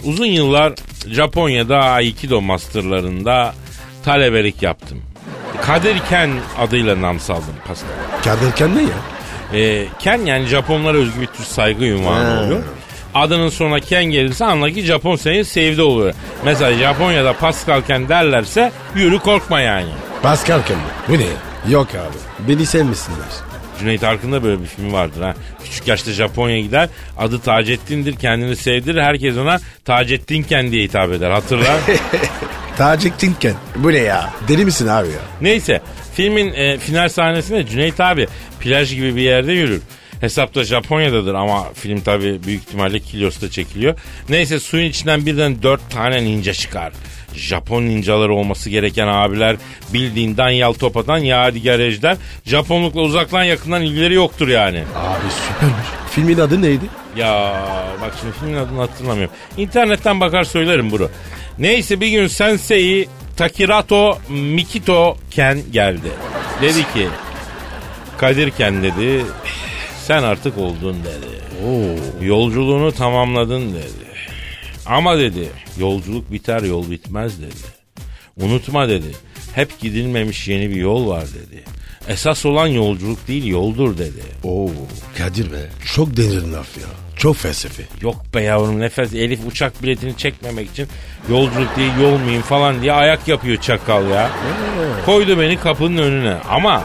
Uzun 0.03 0.25
yıllar 0.25 0.73
Japonya'da 1.07 1.79
Aikido 1.79 2.41
masterlarında 2.41 3.53
talebelik 4.05 4.63
yaptım. 4.63 5.01
Kadir 5.61 5.99
Ken 6.09 6.29
adıyla 6.59 7.01
nam 7.01 7.19
saldım 7.19 7.55
Pascal. 7.67 7.89
Kaderken 8.23 8.75
ne 8.77 8.81
ya? 8.81 8.87
Ee, 9.53 9.87
Ken 9.99 10.17
yani 10.25 10.45
Japonlara 10.45 10.97
özgü 10.97 11.21
bir 11.21 11.25
tür 11.27 11.43
saygı 11.43 11.85
ünvanı 11.85 12.35
Ha. 12.35 12.43
oluyor. 12.43 12.63
Adının 13.15 13.49
sonuna 13.49 13.79
Ken 13.79 14.03
gelirse 14.05 14.45
anla 14.45 14.71
ki 14.71 14.81
Japon 14.81 15.15
seni 15.15 15.45
sevdi 15.45 15.81
oluyor. 15.81 16.13
Mesela 16.45 16.73
Japonya'da 16.77 17.33
Pascal 17.33 17.81
Ken 17.81 18.09
derlerse 18.09 18.71
yürü 18.95 19.19
korkma 19.19 19.59
yani. 19.61 19.89
Pascal 20.21 20.61
Ken 20.67 20.77
mi? 20.77 20.83
Bu 21.09 21.13
ne? 21.13 21.25
Yok 21.73 21.87
abi. 21.89 22.47
Beni 22.49 22.65
sevmesinler. 22.65 23.27
Cüneyt 23.79 24.03
Arkın'da 24.03 24.43
böyle 24.43 24.61
bir 24.61 24.67
film 24.67 24.93
vardır 24.93 25.21
ha. 25.21 25.33
Küçük 25.63 25.87
yaşta 25.87 26.11
Japonya'ya 26.11 26.61
gider. 26.61 26.89
Adı 27.17 27.39
Taceddin'dir. 27.39 28.15
Kendini 28.15 28.55
sevdirir. 28.55 29.01
Herkes 29.01 29.37
ona 29.37 29.59
Taceddin 29.85 30.43
Ken 30.43 30.71
diye 30.71 30.83
hitap 30.83 31.11
eder. 31.11 31.31
Hatırlar. 31.31 31.77
Taceddin 32.77 33.33
Ken. 33.39 33.53
Bu 33.75 33.91
ne 33.91 33.97
ya? 33.97 34.33
Deli 34.47 34.65
misin 34.65 34.87
abi 34.87 35.07
ya? 35.07 35.19
Neyse 35.41 35.81
filmin 36.15 36.53
e, 36.53 36.77
final 36.77 37.09
sahnesinde 37.09 37.67
Cüneyt 37.67 37.99
abi 37.99 38.27
plaj 38.59 38.95
gibi 38.95 39.15
bir 39.15 39.21
yerde 39.21 39.53
yürür. 39.53 39.81
Hesapta 40.23 40.63
Japonya'dadır 40.63 41.33
ama 41.33 41.73
film 41.73 42.01
tabi 42.01 42.43
büyük 42.43 42.63
ihtimalle 42.63 42.99
Kilyos'ta 42.99 43.49
çekiliyor. 43.49 43.95
Neyse 44.29 44.59
suyun 44.59 44.85
içinden 44.85 45.25
birden 45.25 45.63
dört 45.63 45.89
tane 45.91 46.23
ninja 46.23 46.53
çıkar. 46.53 46.93
Japon 47.35 47.83
ninjaları 47.83 48.33
olması 48.33 48.69
gereken 48.69 49.07
abiler 49.07 49.55
bildiğin 49.93 50.37
Danyal 50.37 50.73
Topa'dan 50.73 51.17
Yadigar 51.17 51.79
Ejder. 51.79 52.17
Japonlukla 52.45 53.01
uzaktan 53.01 53.43
yakından 53.43 53.81
ilgileri 53.81 54.13
yoktur 54.13 54.47
yani. 54.47 54.83
Abi 54.95 55.31
süpermiş. 55.31 55.87
Filmin 56.11 56.37
adı 56.37 56.61
neydi? 56.61 56.85
Ya 57.17 57.63
bak 58.01 58.13
şimdi 58.21 58.33
filmin 58.39 58.55
adını 58.55 58.79
hatırlamıyorum. 58.79 59.35
İnternetten 59.57 60.19
bakar 60.19 60.43
söylerim 60.43 60.91
bunu. 60.91 61.09
Neyse 61.59 62.01
bir 62.01 62.07
gün 62.07 62.27
Sensei 62.27 63.07
Takirato 63.37 64.17
Mikito 64.29 65.17
Ken 65.31 65.61
geldi. 65.71 66.11
Dedi 66.61 66.93
ki 66.93 67.07
Kadir 68.17 68.49
Ken 68.51 68.83
dedi 68.83 69.25
sen 70.07 70.23
artık 70.23 70.57
oldun 70.57 70.95
dedi. 71.03 72.25
Yolculuğunu 72.25 72.91
tamamladın 72.91 73.73
dedi. 73.73 74.13
Ama 74.85 75.17
dedi 75.17 75.49
yolculuk 75.79 76.31
biter 76.31 76.61
yol 76.61 76.91
bitmez 76.91 77.41
dedi. 77.41 77.73
Unutma 78.37 78.89
dedi. 78.89 79.11
Hep 79.55 79.79
gidilmemiş 79.79 80.47
yeni 80.47 80.69
bir 80.69 80.75
yol 80.75 81.07
var 81.07 81.23
dedi. 81.23 81.63
Esas 82.07 82.45
olan 82.45 82.67
yolculuk 82.67 83.27
değil 83.27 83.45
yoldur 83.45 83.97
dedi. 83.97 84.23
Oo 84.43 84.69
Kadir 85.17 85.51
be. 85.51 85.69
Çok 85.95 86.17
derin 86.17 86.53
laf 86.53 86.77
ya. 86.77 86.87
Çok 87.17 87.35
felsefi. 87.35 87.83
Yok 88.01 88.25
be 88.33 88.41
yavrum 88.41 88.79
nefes 88.79 89.13
Elif 89.13 89.39
uçak 89.47 89.83
biletini 89.83 90.17
çekmemek 90.17 90.69
için 90.69 90.87
yolculuk 91.29 91.77
değil 91.77 91.91
yol 92.01 92.17
muyum 92.17 92.41
falan 92.41 92.81
diye 92.81 92.93
ayak 92.93 93.27
yapıyor 93.27 93.61
çakal 93.61 94.09
ya. 94.09 94.31
Koydu 95.05 95.39
beni 95.39 95.59
kapının 95.59 95.97
önüne 95.97 96.35
ama 96.49 96.83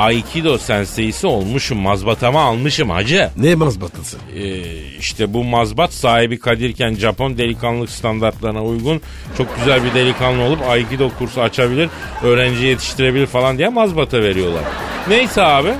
Aikido 0.00 0.58
senseisi 0.58 1.26
olmuşum 1.26 1.78
mazbatama 1.78 2.42
almışım 2.42 2.90
hacı. 2.90 3.30
Ne 3.36 3.54
mazbatısı? 3.54 4.16
Ee, 4.36 4.62
işte 4.98 5.34
bu 5.34 5.44
mazbat 5.44 5.92
sahibi 5.92 6.38
Kadirken 6.38 6.94
Japon 6.94 7.38
delikanlılık 7.38 7.90
standartlarına 7.90 8.64
uygun 8.64 9.00
çok 9.36 9.56
güzel 9.56 9.84
bir 9.84 9.94
delikanlı 9.94 10.42
olup 10.42 10.62
Aikido 10.68 11.10
kursu 11.18 11.40
açabilir, 11.40 11.88
öğrenci 12.22 12.64
yetiştirebilir 12.64 13.26
falan 13.26 13.58
diye 13.58 13.68
mazbata 13.68 14.22
veriyorlar. 14.22 14.62
Neyse 15.08 15.42
abi 15.42 15.72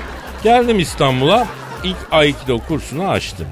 geldim 0.43 0.79
İstanbul'a 0.79 1.47
ilk 1.83 1.97
Aikido 2.11 2.57
kursunu 2.57 3.09
açtım. 3.09 3.47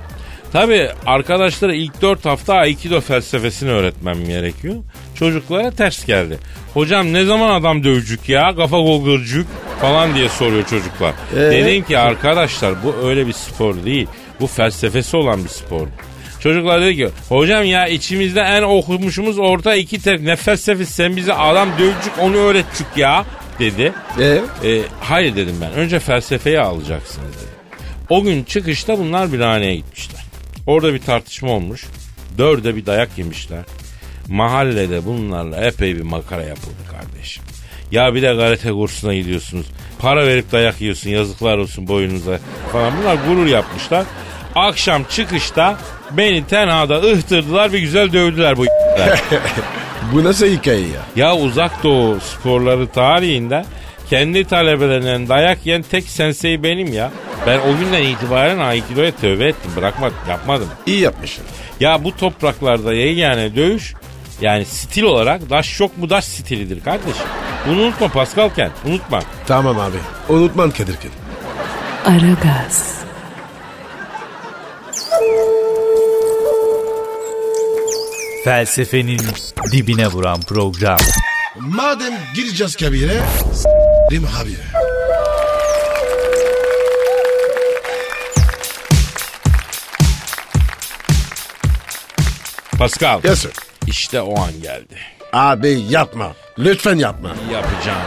Tabi 0.53 0.89
arkadaşlara 1.05 1.73
ilk 1.73 2.01
4 2.01 2.25
hafta 2.25 2.53
Aikido 2.53 3.01
felsefesini 3.01 3.69
öğretmem 3.69 4.25
gerekiyor. 4.25 4.75
Çocuklara 5.15 5.71
ters 5.71 6.05
geldi. 6.05 6.37
Hocam 6.73 7.13
ne 7.13 7.25
zaman 7.25 7.49
adam 7.49 7.83
dövcük 7.83 8.29
ya 8.29 8.55
kafa 8.55 8.77
golgırcük 8.77 9.47
falan 9.81 10.15
diye 10.15 10.29
soruyor 10.29 10.65
çocuklar. 10.67 11.13
Ee? 11.33 11.37
Dedim 11.37 11.83
ki 11.83 11.97
arkadaşlar 11.99 12.83
bu 12.83 12.95
öyle 13.07 13.27
bir 13.27 13.33
spor 13.33 13.83
değil. 13.85 14.07
Bu 14.39 14.47
felsefesi 14.47 15.17
olan 15.17 15.43
bir 15.43 15.49
spor. 15.49 15.87
Çocuklar 16.39 16.81
dedi 16.81 16.95
ki 16.95 17.09
hocam 17.29 17.63
ya 17.63 17.87
içimizde 17.87 18.41
en 18.41 18.61
okumuşumuz 18.63 19.39
orta 19.39 19.75
iki 19.75 20.01
tek 20.01 20.21
ne 20.21 20.35
felsefesi 20.35 20.93
sen 20.93 21.15
bize 21.15 21.33
adam 21.33 21.69
dövcük 21.79 22.13
onu 22.19 22.35
öğretcük 22.35 22.87
ya 22.97 23.25
dedi. 23.59 23.93
E 24.19 24.41
E, 24.65 24.81
hayır 25.01 25.35
dedim 25.35 25.55
ben. 25.61 25.71
Önce 25.71 25.99
felsefeyi 25.99 26.59
alacaksınız 26.59 27.33
dedi. 27.33 27.49
O 28.09 28.23
gün 28.23 28.43
çıkışta 28.43 28.99
bunlar 28.99 29.33
bir 29.33 29.39
haneye 29.39 29.75
gitmişler. 29.75 30.21
Orada 30.67 30.93
bir 30.93 30.99
tartışma 30.99 31.51
olmuş. 31.51 31.85
Dörde 32.37 32.75
bir 32.75 32.85
dayak 32.85 33.17
yemişler. 33.17 33.63
Mahallede 34.27 35.05
bunlarla 35.05 35.57
epey 35.65 35.95
bir 35.95 36.01
makara 36.01 36.43
yapıldı 36.43 36.75
kardeşim. 36.91 37.43
Ya 37.91 38.15
bir 38.15 38.21
de 38.21 38.37
karate 38.37 38.71
kursuna 38.71 39.13
gidiyorsunuz. 39.13 39.65
Para 39.99 40.27
verip 40.27 40.51
dayak 40.51 40.81
yiyorsun 40.81 41.09
yazıklar 41.09 41.57
olsun 41.57 41.87
boyunuza 41.87 42.39
falan. 42.71 42.93
Bunlar 43.01 43.17
gurur 43.27 43.45
yapmışlar. 43.45 44.05
Akşam 44.55 45.03
çıkışta 45.03 45.77
beni 46.11 46.47
tenhada 46.47 46.95
ıhtırdılar 47.01 47.73
bir 47.73 47.79
güzel 47.79 48.13
dövdüler 48.13 48.57
bu 48.57 48.65
bu 50.13 50.23
nasıl 50.23 50.45
hikaye 50.45 50.79
ya? 50.79 51.01
Ya 51.15 51.35
uzak 51.35 51.83
doğu 51.83 52.19
sporları 52.19 52.87
tarihinde 52.87 53.65
kendi 54.09 54.43
talebelerinden 54.45 55.29
dayak 55.29 55.65
yiyen 55.65 55.81
tek 55.81 56.03
sensei 56.03 56.63
benim 56.63 56.93
ya. 56.93 57.11
Ben 57.47 57.59
o 57.59 57.77
günden 57.79 58.03
itibaren 58.03 58.59
Aikido'ya 58.59 59.11
tövbe 59.11 59.45
ettim. 59.45 59.71
Bırakmadım, 59.75 60.17
yapmadım. 60.29 60.67
İyi 60.85 60.99
yapmışsın. 60.99 61.45
Ya 61.79 62.03
bu 62.03 62.17
topraklarda 62.17 62.93
yani 62.93 63.55
dövüş 63.55 63.93
yani 64.41 64.65
stil 64.65 65.03
olarak 65.03 65.49
daş 65.49 65.79
yok 65.79 65.97
mu 65.97 66.09
daş 66.09 66.25
stilidir 66.25 66.83
kardeşim. 66.83 67.25
Bunu 67.67 67.81
unutma 67.81 68.07
Pascal 68.07 68.49
Ken, 68.49 68.71
unutma. 68.85 69.19
Tamam 69.47 69.79
abi. 69.79 69.97
Unutmam 70.29 70.71
Kadir 70.71 70.95
Ken. 70.95 71.11
Aragaz, 72.05 72.99
Felsefenin 78.43 79.21
dibine 79.71 80.07
vuran 80.07 80.41
program. 80.41 80.97
Madem 81.59 82.13
gireceğiz 82.35 82.75
kabire 82.75 83.21
s**rim 83.53 84.25
abi. 84.41 84.55
Pascal, 92.77 93.21
Yes 93.23 93.39
sir. 93.39 93.68
İşte 93.89 94.21
o 94.21 94.39
an 94.39 94.51
geldi. 94.61 94.95
Abi 95.33 95.81
yapma. 95.89 96.31
Lütfen 96.59 96.95
yapma. 96.95 97.29
Yapacağım. 97.53 98.01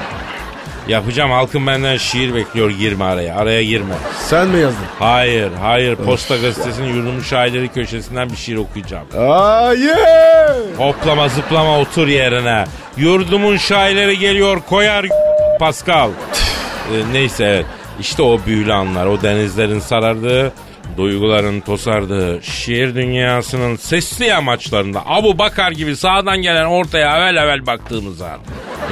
Yapacağım 0.88 1.30
halkım 1.30 1.66
benden 1.66 1.96
şiir 1.96 2.34
bekliyor 2.34 2.70
girme 2.70 3.04
araya. 3.04 3.36
Araya 3.36 3.64
girme. 3.64 3.94
Sen 4.28 4.48
mi 4.48 4.60
yazdın? 4.60 4.84
Hayır, 4.98 5.50
hayır. 5.60 5.96
Posta 5.96 6.36
gazetesinin 6.36 6.94
yurdumun 6.94 7.20
şairleri 7.20 7.68
köşesinden 7.68 8.30
bir 8.30 8.36
şiir 8.36 8.56
okuyacağım. 8.56 9.06
Hayır. 9.16 9.96
Hoplama 10.76 11.28
zıplama 11.28 11.78
otur 11.78 12.08
yerine. 12.08 12.64
Yurdumun 12.96 13.56
şairleri 13.56 14.18
geliyor 14.18 14.60
koyar 14.68 15.06
Pascal. 15.58 16.10
Ee, 16.10 17.12
neyse. 17.12 17.64
İşte 18.00 18.22
o 18.22 18.40
büyülü 18.46 18.72
anlar. 18.72 19.06
O 19.06 19.22
denizlerin 19.22 19.80
sarardığı, 19.80 20.52
duyguların 20.96 21.60
tosardığı, 21.60 22.42
şiir 22.42 22.94
dünyasının 22.94 23.76
sesli 23.76 24.34
amaçlarında 24.34 25.02
Abu 25.06 25.38
Bakar 25.38 25.72
gibi 25.72 25.96
sağdan 25.96 26.42
gelen 26.42 26.64
ortaya 26.64 27.16
evvel 27.16 27.36
evvel 27.36 27.66
baktığımız 27.66 28.22
an. 28.22 28.38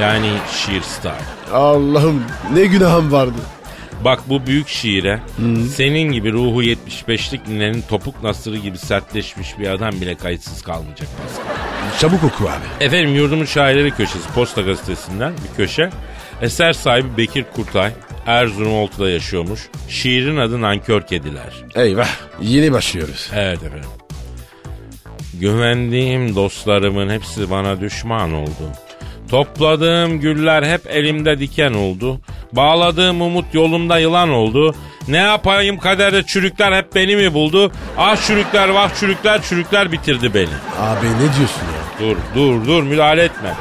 Yani 0.00 0.28
şiir 0.52 0.83
star. 0.83 1.21
Allah'ım 1.52 2.23
ne 2.54 2.66
günahım 2.66 3.12
vardı. 3.12 3.38
Bak 4.04 4.21
bu 4.26 4.47
büyük 4.47 4.69
şiire 4.69 5.21
senin 5.75 6.12
gibi 6.12 6.33
ruhu 6.33 6.62
75'lik 6.62 7.49
ninenin 7.49 7.83
topuk 7.83 8.23
nasırı 8.23 8.57
gibi 8.57 8.78
sertleşmiş 8.78 9.59
bir 9.59 9.69
adam 9.69 9.92
bile 9.92 10.14
kayıtsız 10.14 10.62
kalmayacak. 10.62 11.09
Çabuk 12.00 12.25
oku 12.25 12.45
abi. 12.45 12.85
Efendim 12.85 13.14
yurdumun 13.14 13.45
şairleri 13.45 13.90
köşesi 13.90 14.28
Posta 14.35 14.61
Gazetesi'nden 14.61 15.33
bir 15.33 15.57
köşe. 15.57 15.90
Eser 16.42 16.73
sahibi 16.73 17.16
Bekir 17.16 17.45
Kurtay 17.57 17.92
Erzurum 18.26 18.72
Oltu'da 18.72 19.10
yaşıyormuş. 19.10 19.60
Şiirin 19.88 20.36
adı 20.36 20.60
Nankör 20.60 21.02
Kediler. 21.02 21.52
Eyvah 21.74 22.08
yeni 22.40 22.72
başlıyoruz. 22.72 23.30
Evet 23.34 23.62
efendim. 23.62 23.90
Güvendiğim 25.34 26.34
dostlarımın 26.36 27.10
hepsi 27.10 27.50
bana 27.50 27.80
düşman 27.80 28.32
oldu. 28.32 28.72
Topladığım 29.30 30.20
güller 30.20 30.62
hep 30.62 30.80
elimde 30.90 31.38
diken 31.38 31.72
oldu. 31.72 32.20
Bağladığım 32.52 33.22
umut 33.22 33.54
yolumda 33.54 33.98
yılan 33.98 34.30
oldu. 34.30 34.74
Ne 35.08 35.16
yapayım 35.16 35.78
kaderde 35.78 36.22
çürükler 36.22 36.72
hep 36.78 36.94
beni 36.94 37.16
mi 37.16 37.34
buldu? 37.34 37.72
Ah 37.98 38.26
çürükler 38.26 38.68
vah 38.68 39.00
çürükler 39.00 39.42
çürükler 39.42 39.92
bitirdi 39.92 40.34
beni. 40.34 40.48
Abi 40.80 41.06
ne 41.06 41.20
diyorsun 41.36 41.62
ya? 41.62 42.00
Dur 42.00 42.16
dur 42.34 42.66
dur 42.66 42.82
müdahale 42.82 43.22
etme. 43.22 43.54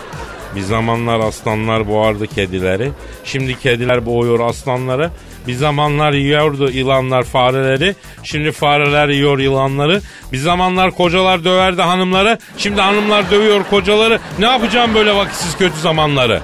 Bir 0.56 0.62
zamanlar 0.62 1.20
aslanlar 1.20 1.88
boğardı 1.88 2.27
kedileri. 2.27 2.91
Şimdi 3.24 3.60
kediler 3.60 4.06
boğuyor 4.06 4.39
aslanları. 4.39 5.12
Bir 5.48 5.53
zamanlar 5.53 6.13
yiyordu 6.13 6.72
yılanlar 6.72 7.24
fareleri. 7.24 7.96
Şimdi 8.24 8.51
fareler 8.51 9.10
yiyor 9.10 9.39
yılanları. 9.39 10.01
Bir 10.32 10.38
zamanlar 10.38 10.91
kocalar 10.91 11.44
döverdi 11.44 11.82
hanımları. 11.82 12.38
Şimdi 12.58 12.82
hanımlar 12.82 13.32
dövüyor 13.32 13.63
kocaları. 13.70 14.20
Ne 14.39 14.46
yapacağım 14.46 14.96
böyle 14.96 15.15
vakitsiz 15.15 15.58
kötü 15.58 15.79
zamanları? 15.79 16.41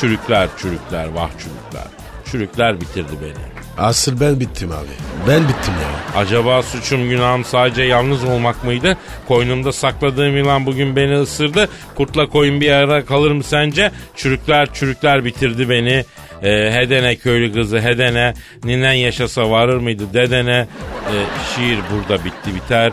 Çürükler 0.00 0.48
çürükler 0.58 1.08
vah 1.14 1.28
çürükler. 1.30 1.88
Çürükler 2.30 2.80
bitirdi 2.80 3.12
beni. 3.22 3.55
Asıl 3.78 4.20
ben 4.20 4.40
bittim 4.40 4.70
abi. 4.72 4.88
Ben 5.28 5.48
bittim 5.48 5.74
ya. 5.82 6.20
Acaba 6.20 6.62
suçum 6.62 7.08
günahım 7.10 7.44
sadece 7.44 7.82
yalnız 7.82 8.24
olmak 8.24 8.64
mıydı? 8.64 8.96
Koynumda 9.28 9.72
sakladığım 9.72 10.36
yılan 10.36 10.66
bugün 10.66 10.96
beni 10.96 11.14
ısırdı. 11.20 11.68
Kurtla 11.96 12.26
koyun 12.28 12.60
bir 12.60 12.70
ara 12.72 13.04
kalır 13.04 13.30
mı 13.30 13.42
sence? 13.42 13.90
Çürükler 14.16 14.68
çürükler 14.74 15.24
bitirdi 15.24 15.70
beni. 15.70 16.04
Ee, 16.42 16.70
hedene 16.72 17.16
köylü 17.16 17.52
kızı 17.54 17.80
hedene. 17.80 18.34
Ninen 18.64 18.92
yaşasa 18.92 19.50
varır 19.50 19.76
mıydı 19.76 20.04
dedene? 20.14 20.66
Ee, 21.06 21.12
şiir 21.54 21.78
burada 21.92 22.24
bitti 22.24 22.54
biter. 22.54 22.92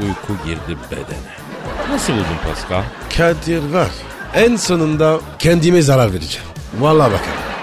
Uyku 0.00 0.44
girdi 0.46 0.78
bedene. 0.90 1.34
Nasıl 1.90 2.12
buldun 2.12 2.24
Pascal? 2.50 2.82
Kadir 3.16 3.72
var. 3.72 3.88
En 4.34 4.56
sonunda 4.56 5.20
kendime 5.38 5.82
zarar 5.82 6.12
vereceğim. 6.12 6.46
Vallahi 6.80 7.12
bak. 7.12 7.20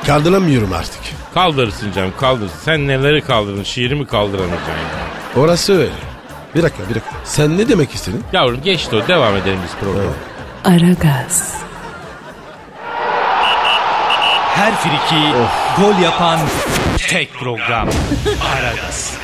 Kaldıramıyorum 0.08 0.74
artık. 0.74 1.01
Kaldırırsın 1.34 1.92
canım 1.92 2.14
kaldırsın. 2.20 2.58
Sen 2.64 2.88
neleri 2.88 3.22
kaldırdın 3.22 3.64
şiiri 3.64 3.96
mi 3.96 4.08
kaldıramayacaksın 4.08 4.72
ya? 4.74 5.42
Orası 5.44 5.74
öyle. 5.80 5.92
Bir 6.56 6.64
dakika 6.64 6.90
bir 6.90 6.96
dakika. 6.96 7.12
Sen 7.24 7.58
ne 7.58 7.70
demek 7.70 7.92
istedin? 7.96 8.24
Yavrum 8.34 8.62
geçti 8.64 8.96
o 8.96 9.08
devam 9.08 9.36
edelim 9.36 9.60
biz 9.66 9.76
programa. 9.80 10.12
Aragaz, 10.66 11.54
Her 14.56 14.76
friki 14.76 15.34
gol 15.82 16.04
yapan 16.04 16.40
tek 17.10 17.34
program. 17.34 17.90
Aragaz. 18.56 19.18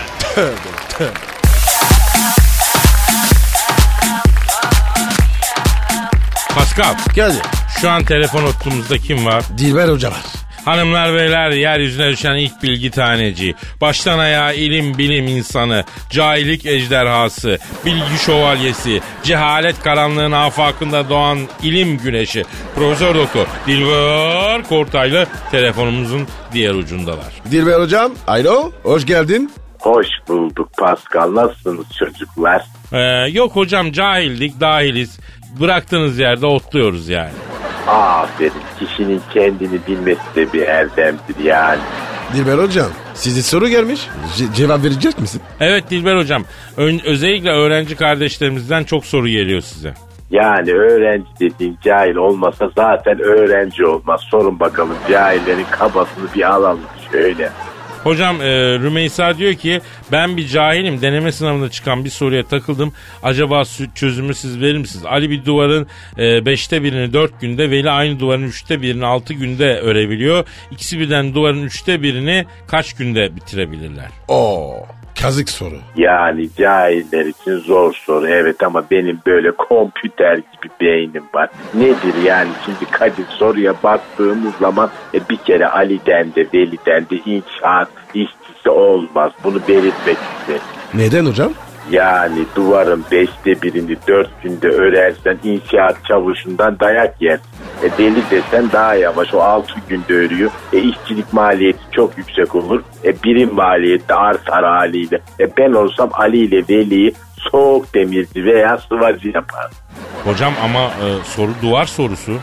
Pascal 6.55 6.95
Geldi. 7.15 7.41
şu 7.81 7.89
an 7.89 8.03
telefon 8.03 8.43
ottumuzda 8.43 8.97
kim 8.97 9.25
var? 9.25 9.43
Dilber 9.57 9.89
Hoca 9.89 10.11
var. 10.11 10.23
Hanımlar 10.67 11.13
beyler 11.13 11.51
yeryüzüne 11.51 12.09
düşen 12.09 12.35
ilk 12.35 12.63
bilgi 12.63 12.91
taneci. 12.91 13.55
Baştan 13.81 14.19
ayağa 14.19 14.53
ilim 14.53 14.97
bilim 14.97 15.27
insanı. 15.27 15.83
Cahillik 16.09 16.65
ejderhası. 16.65 17.57
Bilgi 17.85 18.17
şövalyesi. 18.25 19.01
Cehalet 19.23 19.83
karanlığın 19.83 20.31
afakında 20.31 21.09
doğan 21.09 21.39
ilim 21.63 21.97
güneşi. 21.97 22.43
Profesör 22.75 23.15
Doktor 23.15 23.45
Dilber 23.67 24.63
Kortaylı 24.63 25.27
telefonumuzun 25.51 26.27
diğer 26.53 26.73
ucundalar. 26.73 27.33
Dilber 27.51 27.79
Hocam. 27.79 28.11
Alo. 28.27 28.71
Hoş 28.83 29.05
geldin. 29.05 29.51
Hoş 29.79 30.07
bulduk 30.27 30.69
Pascal. 30.77 31.35
Nasılsınız 31.35 31.85
çocuklar? 31.99 32.63
Ee, 32.93 33.29
yok 33.31 33.55
hocam 33.55 33.91
cahildik 33.91 34.59
dahiliz. 34.59 35.19
Bıraktığınız 35.59 36.19
yerde 36.19 36.45
otluyoruz 36.45 37.09
yani. 37.09 37.31
Aferin. 37.87 38.51
Kişinin 38.79 39.21
kendini 39.33 39.79
bilmesi 39.87 40.21
de 40.35 40.53
bir 40.53 40.61
erdemdir 40.61 41.43
yani. 41.43 41.79
Dilber 42.33 42.57
Hocam. 42.57 42.87
Size 43.13 43.41
soru 43.41 43.67
gelmiş. 43.67 44.07
Ce- 44.37 44.53
cevap 44.53 44.83
verecek 44.83 45.19
misin? 45.19 45.41
Evet 45.59 45.89
Dilber 45.89 46.15
hocam 46.17 46.43
ön- 46.77 47.01
özellikle 47.05 47.49
öğrenci 47.51 47.95
kardeşlerimizden 47.95 48.83
çok 48.83 49.05
soru 49.05 49.27
geliyor 49.27 49.61
size. 49.61 49.93
Yani 50.31 50.71
öğrenci 50.71 51.25
dediğin 51.39 51.77
cahil 51.83 52.15
olmasa 52.15 52.69
zaten 52.75 53.19
öğrenci 53.19 53.85
olmaz. 53.85 54.21
Sorun 54.31 54.59
bakalım 54.59 54.95
cahillerin 55.09 55.65
kabasını 55.71 56.25
bir 56.35 56.51
alalım 56.53 56.79
şöyle. 57.11 57.49
Hocam 58.03 58.41
e, 58.41 58.45
Rümeysa 58.79 59.37
diyor 59.37 59.53
ki 59.53 59.81
ben 60.11 60.37
bir 60.37 60.47
cahilim 60.47 61.01
deneme 61.01 61.31
sınavında 61.31 61.69
çıkan 61.69 62.05
bir 62.05 62.09
soruya 62.09 62.43
takıldım. 62.43 62.93
Acaba 63.23 63.63
çözümü 63.95 64.33
siz 64.33 64.61
verir 64.61 64.77
misiniz? 64.77 65.05
Ali 65.05 65.29
bir 65.29 65.45
duvarın 65.45 65.87
e, 66.17 66.45
beşte 66.45 66.83
birini 66.83 67.13
dört 67.13 67.41
günde 67.41 67.71
Veli 67.71 67.89
aynı 67.89 68.19
duvarın 68.19 68.43
üçte 68.43 68.81
birini 68.81 69.05
altı 69.05 69.33
günde 69.33 69.79
örebiliyor. 69.79 70.45
İkisi 70.71 70.99
birden 70.99 71.33
duvarın 71.33 71.63
üçte 71.63 72.01
birini 72.01 72.45
kaç 72.67 72.93
günde 72.93 73.35
bitirebilirler? 73.35 74.07
Oo. 74.27 74.85
Kazık 75.21 75.49
soru. 75.49 75.75
Yani 75.95 76.49
cahiller 76.57 77.25
için 77.25 77.57
zor 77.57 77.93
soru 77.93 78.27
evet 78.27 78.63
ama 78.63 78.83
benim 78.91 79.19
böyle 79.25 79.51
kompüter 79.51 80.35
gibi 80.35 80.69
beynim 80.81 81.23
var. 81.33 81.49
Nedir 81.73 82.23
yani 82.25 82.49
şimdi 82.65 82.91
Kadir 82.91 83.25
soruya 83.29 83.73
baktığımız 83.83 84.55
zaman 84.55 84.89
e, 85.13 85.19
bir 85.29 85.37
kere 85.37 85.67
Ali'den 85.67 86.35
de 86.35 86.47
Veli'den 86.53 87.05
de 87.09 87.15
inşaat 87.25 87.89
işçisi 88.67 88.69
olmaz. 88.69 89.31
Bunu 89.43 89.59
belirtmek 89.67 90.17
isterim. 90.39 90.61
Neden 90.93 91.25
hocam? 91.25 91.51
Yani 91.91 92.45
duvarın 92.55 93.03
beşte 93.11 93.61
birini 93.61 93.97
dört 94.07 94.43
günde 94.43 94.67
örersen 94.67 95.37
inşaat 95.43 96.05
çavuşundan 96.05 96.79
dayak 96.79 97.21
yer. 97.21 97.39
E 97.83 97.97
deli 97.97 98.21
desen 98.31 98.71
daha 98.71 98.95
yavaş 98.95 99.33
o 99.33 99.39
altı 99.41 99.73
günde 99.89 100.13
örüyor. 100.13 100.51
E 100.73 100.79
işçilik 100.79 101.33
maliyeti 101.33 101.79
çok 101.91 102.17
yüksek 102.17 102.55
olur. 102.55 102.83
E 103.03 103.23
birim 103.23 103.55
maliyeti 103.55 104.13
artar 104.13 104.65
haliyle. 104.65 105.21
E 105.39 105.57
ben 105.57 105.73
olsam 105.73 106.09
Ali 106.13 106.37
ile 106.37 106.63
Veli'yi 106.69 107.13
soğuk 107.51 107.93
demirci 107.93 108.45
veya 108.45 108.77
sıvacı 108.77 109.27
yapar. 109.27 109.71
Hocam 110.25 110.53
ama 110.63 110.79
e, 110.79 111.07
soru 111.23 111.51
duvar 111.61 111.85
sorusu. 111.85 112.33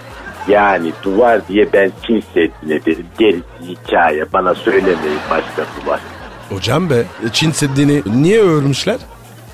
Yani 0.48 0.92
duvar 1.02 1.48
diye 1.48 1.72
ben 1.72 1.90
Çin 2.06 2.20
Seddi'ne 2.34 2.84
derim. 2.87 3.06
Gerisi 3.18 3.42
hikaye. 3.62 4.32
Bana 4.32 4.54
söylemeyin 4.54 5.20
başka 5.30 5.64
duvar. 5.80 6.00
Hocam 6.48 6.90
be. 6.90 7.04
Çin 7.33 7.50
Seddi'ni 7.50 8.02
niye 8.22 8.40
örmüşler? 8.40 8.96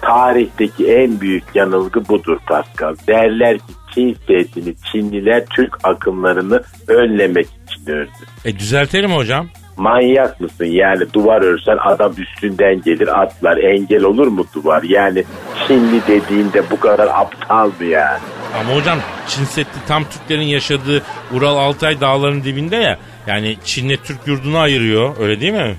Tarihteki 0.02 0.86
en 0.92 1.20
büyük 1.20 1.44
yanılgı 1.54 2.08
budur 2.08 2.38
Pascal. 2.46 2.96
Derler 3.08 3.58
ki 3.58 3.64
Çin 3.94 4.16
Seddi'ni 4.26 4.74
Çinliler 4.92 5.46
Türk 5.46 5.78
akımlarını 5.84 6.62
önlemek 6.88 7.46
için 7.46 7.92
ördü. 7.92 8.10
E 8.44 8.58
düzeltelim 8.58 9.12
hocam. 9.12 9.46
Manyak 9.76 10.40
mısın 10.40 10.64
yani 10.64 11.12
duvar 11.12 11.42
örsen 11.42 11.76
adam 11.86 12.12
üstünden 12.18 12.82
gelir 12.82 13.20
atlar 13.22 13.56
engel 13.56 14.02
olur 14.04 14.26
mu 14.26 14.44
duvar 14.54 14.82
yani 14.82 15.24
Çinli 15.66 16.00
dediğinde 16.08 16.70
bu 16.70 16.80
kadar 16.80 17.08
aptal 17.08 17.66
mı 17.66 17.84
yani 17.84 18.18
Ama 18.60 18.74
hocam 18.74 18.98
Çin 19.28 19.44
Seddi 19.44 19.78
tam 19.88 20.04
Türklerin 20.04 20.46
yaşadığı 20.46 21.02
Ural 21.34 21.56
Altay 21.56 22.00
dağlarının 22.00 22.44
dibinde 22.44 22.76
ya. 22.76 22.98
Yani 23.26 23.56
Çin'le 23.64 23.96
Türk 24.04 24.26
yurdunu 24.26 24.58
ayırıyor 24.58 25.16
öyle 25.20 25.40
değil 25.40 25.52
mi? 25.52 25.76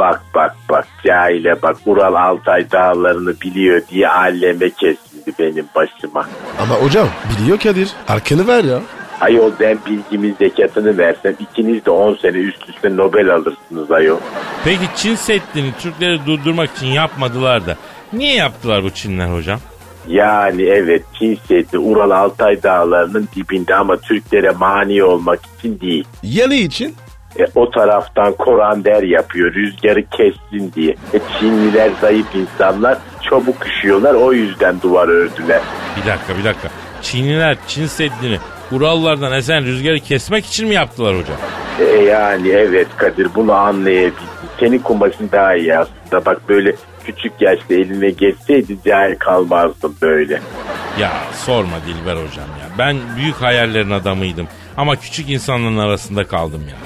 Bak 0.00 0.22
bak 0.34 0.56
bak 0.68 0.86
cahile 1.04 1.62
bak 1.62 1.76
Ural 1.86 2.14
Altay 2.14 2.70
dağlarını 2.70 3.40
biliyor 3.40 3.82
diye 3.90 4.08
alleme 4.08 4.70
kesildi 4.70 5.32
benim 5.38 5.66
başıma 5.74 6.26
Ama 6.60 6.74
hocam 6.74 7.08
biliyor 7.30 7.58
Kadir. 7.58 7.88
Arkanı 8.08 8.46
ver 8.46 8.64
ya. 8.64 8.78
Ayol 9.20 9.52
ben 9.60 9.78
bilgimin 9.86 10.36
zekatını 10.38 10.98
versem 10.98 11.34
ikiniz 11.40 11.84
de 11.84 11.90
10 11.90 12.14
sene 12.14 12.36
üst 12.36 12.68
üste 12.68 12.96
Nobel 12.96 13.34
alırsınız 13.34 13.90
ayol. 13.90 14.18
Peki 14.64 14.84
Çin 14.96 15.14
Seddi'ni 15.14 15.72
Türkleri 15.80 16.26
durdurmak 16.26 16.70
için 16.76 16.86
yapmadılar 16.86 17.66
da 17.66 17.76
niye 18.12 18.34
yaptılar 18.34 18.84
bu 18.84 18.90
Çinler 18.90 19.34
hocam? 19.34 19.60
Yani 20.08 20.62
evet 20.62 21.02
Çin 21.18 21.38
Seddi 21.48 21.78
Ural 21.78 22.10
Altay 22.10 22.62
dağlarının 22.62 23.28
dibinde 23.36 23.74
ama 23.74 23.96
Türklere 23.96 24.50
mani 24.50 25.04
olmak 25.04 25.40
için 25.58 25.80
değil. 25.80 26.04
Yanı 26.22 26.54
için 26.54 26.94
E, 27.38 27.46
o 27.54 27.70
taraftan 27.70 28.32
korander 28.32 29.02
yapıyor 29.02 29.54
rüzgarı 29.54 30.04
kessin 30.06 30.72
diye. 30.72 30.90
E, 30.90 31.18
Çinliler 31.38 31.90
zayıf 32.00 32.26
insanlar 32.34 32.98
çabuk 33.30 33.66
üşüyorlar 33.66 34.14
o 34.14 34.32
yüzden 34.32 34.80
duvar 34.80 35.08
ördüler. 35.08 35.60
Bir 35.96 36.10
dakika 36.10 36.38
bir 36.38 36.44
dakika. 36.44 36.68
Çinliler 37.02 37.56
Çin 37.68 37.86
Seddi'ni 37.86 38.38
Urallardan 38.72 39.32
esen 39.32 39.64
rüzgarı 39.64 40.00
kesmek 40.00 40.46
için 40.46 40.68
mi 40.68 40.74
yaptılar 40.74 41.14
hocam? 41.18 41.36
E, 41.80 41.84
yani 42.02 42.48
evet 42.48 42.86
Kadir 42.96 43.28
bunu 43.34 43.52
anlayabildin 43.52 44.14
senin 44.60 44.78
kumaşın 44.78 45.28
daha 45.32 45.54
iyi 45.56 45.78
aslında. 45.78 46.24
Bak 46.24 46.48
böyle 46.48 46.74
küçük 47.04 47.32
yaşta 47.40 47.74
eline 47.74 48.10
geçseydi 48.10 48.76
cahil 48.86 49.16
kalmazdım 49.18 49.96
böyle. 50.02 50.40
Ya 51.00 51.12
sorma 51.32 51.76
Dilber 51.86 52.12
hocam 52.16 52.48
ya. 52.60 52.68
Ben 52.78 52.96
büyük 53.16 53.34
hayallerin 53.42 53.90
adamıydım. 53.90 54.48
Ama 54.76 54.96
küçük 54.96 55.30
insanların 55.30 55.78
arasında 55.78 56.24
kaldım 56.26 56.62
ya. 56.70 56.76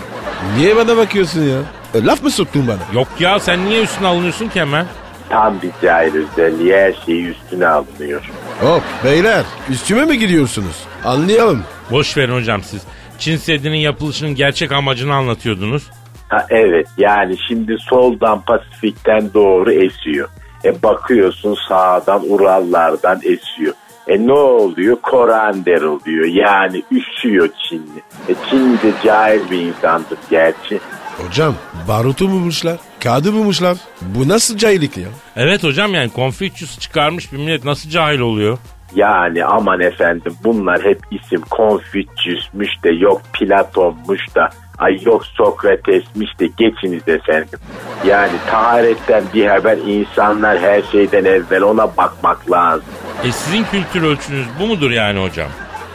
Niye 0.56 0.76
bana 0.76 0.96
bakıyorsun 0.96 1.40
ya? 1.42 1.58
E, 1.94 2.04
laf 2.04 2.22
mı 2.22 2.30
soktun 2.30 2.68
bana? 2.68 2.98
Yok 3.00 3.08
ya 3.20 3.40
sen 3.40 3.64
niye 3.64 3.82
üstüne 3.82 4.06
alınıyorsun 4.06 4.48
ki 4.48 4.60
hemen? 4.60 4.86
Tam 5.28 5.62
bir 5.62 5.70
cahil 5.82 6.14
özelliği 6.14 6.74
her 6.76 6.92
şeyi 7.06 7.26
üstüne 7.28 7.66
alınıyor. 7.66 8.30
Hop 8.60 8.82
beyler 9.04 9.44
üstüme 9.70 10.04
mi 10.04 10.18
gidiyorsunuz? 10.18 10.84
Anlayalım. 11.04 11.62
Boş 11.90 12.16
verin 12.16 12.34
hocam 12.34 12.62
siz. 12.62 12.82
Çin 13.18 13.36
Seddi'nin 13.36 13.76
yapılışının 13.76 14.34
gerçek 14.34 14.72
amacını 14.72 15.14
anlatıyordunuz. 15.14 15.90
Ha, 16.28 16.46
evet 16.50 16.86
yani 16.98 17.36
şimdi 17.48 17.76
soldan 17.90 18.40
Pasifik'ten 18.40 19.34
doğru 19.34 19.72
esiyor. 19.72 20.28
E 20.64 20.82
bakıyorsun 20.82 21.56
sağdan 21.68 22.22
Urallardan 22.30 23.18
esiyor. 23.18 23.74
E 24.08 24.26
ne 24.26 24.32
oluyor? 24.32 24.96
Korander 25.02 25.82
oluyor. 25.82 26.26
Yani 26.26 26.82
üşüyor 26.90 27.48
Çinli. 27.68 28.02
E 28.28 28.34
Çinli 28.50 28.82
de 28.82 28.92
cahil 29.04 29.50
bir 29.50 29.60
insandır 29.60 30.18
gerçi. 30.30 30.80
Hocam 31.26 31.54
barutu 31.88 32.30
bulmuşlar. 32.30 32.76
Kağıdı 33.02 33.32
bulmuşlar. 33.32 33.76
Bu 34.00 34.28
nasıl 34.28 34.56
cahillik 34.56 34.96
ya? 34.96 35.08
Evet 35.36 35.62
hocam 35.64 35.94
yani 35.94 36.10
Confucius 36.16 36.78
çıkarmış 36.78 37.32
bir 37.32 37.38
millet 37.38 37.64
nasıl 37.64 37.90
cahil 37.90 38.18
oluyor? 38.18 38.58
Yani 38.94 39.44
aman 39.44 39.80
efendim 39.80 40.34
bunlar 40.44 40.82
hep 40.84 41.00
isim 41.10 41.40
Konfüçyüsmüş 41.50 42.70
de 42.84 42.90
yok 42.90 43.22
Platonmuş 43.32 44.34
da 44.34 44.48
ay 44.78 45.02
yok 45.02 45.26
Sokratesmiş 45.26 46.40
de 46.40 46.46
geçiniz 46.46 47.08
efendim. 47.08 47.58
Yani 48.06 48.32
taharetten 48.50 49.24
bir 49.34 49.46
haber 49.46 49.76
insanlar 49.76 50.58
her 50.58 50.82
şeyden 50.92 51.24
evvel 51.24 51.62
ona 51.62 51.96
bakmak 51.96 52.50
lazım. 52.50 52.84
E 53.24 53.32
sizin 53.32 53.64
kültür 53.64 54.02
ölçünüz 54.02 54.46
bu 54.60 54.66
mudur 54.66 54.90
yani 54.90 55.22
hocam? 55.22 55.48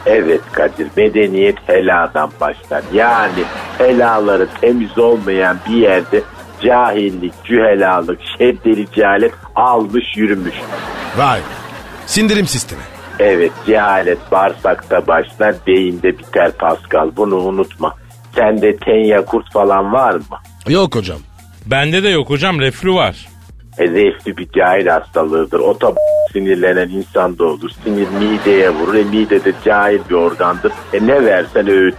Evet 0.06 0.40
Kadir 0.52 0.86
medeniyet 0.96 1.68
heladan 1.68 2.30
başlar. 2.40 2.82
Yani 2.92 3.44
helaları 3.78 4.48
temiz 4.60 4.98
olmayan 4.98 5.56
bir 5.68 5.76
yerde 5.76 6.22
cahillik, 6.62 7.32
cühelalık, 7.44 8.20
şeddeli 8.38 8.86
cehalet 8.94 9.32
almış 9.54 10.04
yürümüş. 10.16 10.54
Vay. 11.16 11.40
Sindirim 12.06 12.46
sistemi. 12.46 12.82
Evet 13.18 13.52
cehalet 13.66 14.18
bağırsakta 14.32 15.06
başlar 15.06 15.54
beyinde 15.66 16.18
biter 16.18 16.52
Pascal 16.52 17.10
bunu 17.16 17.36
unutma. 17.36 17.94
Sende 18.34 18.76
tenya 18.76 19.24
kurt 19.24 19.52
falan 19.52 19.92
var 19.92 20.14
mı? 20.14 20.38
Yok 20.68 20.96
hocam. 20.96 21.18
Bende 21.66 22.02
de 22.02 22.08
yok 22.08 22.30
hocam 22.30 22.60
reflü 22.60 22.92
var. 22.92 23.28
E, 23.78 23.86
zevkli 23.86 24.36
bir 24.36 24.48
cahil 24.56 24.86
hastalığıdır. 24.86 25.60
O 25.60 25.80
da 25.80 25.94
sinirlenen 26.32 26.88
insan 26.88 27.38
da 27.38 27.44
olur. 27.44 27.70
Sinir 27.84 28.08
mideye 28.08 28.70
vurur. 28.70 28.94
E, 28.94 29.04
mide 29.04 29.44
de 29.44 29.52
cahil 29.64 30.00
bir 30.10 30.14
organdır. 30.14 30.72
E, 30.92 31.06
ne 31.06 31.24
versen 31.24 31.68
öğüt. 31.68 31.94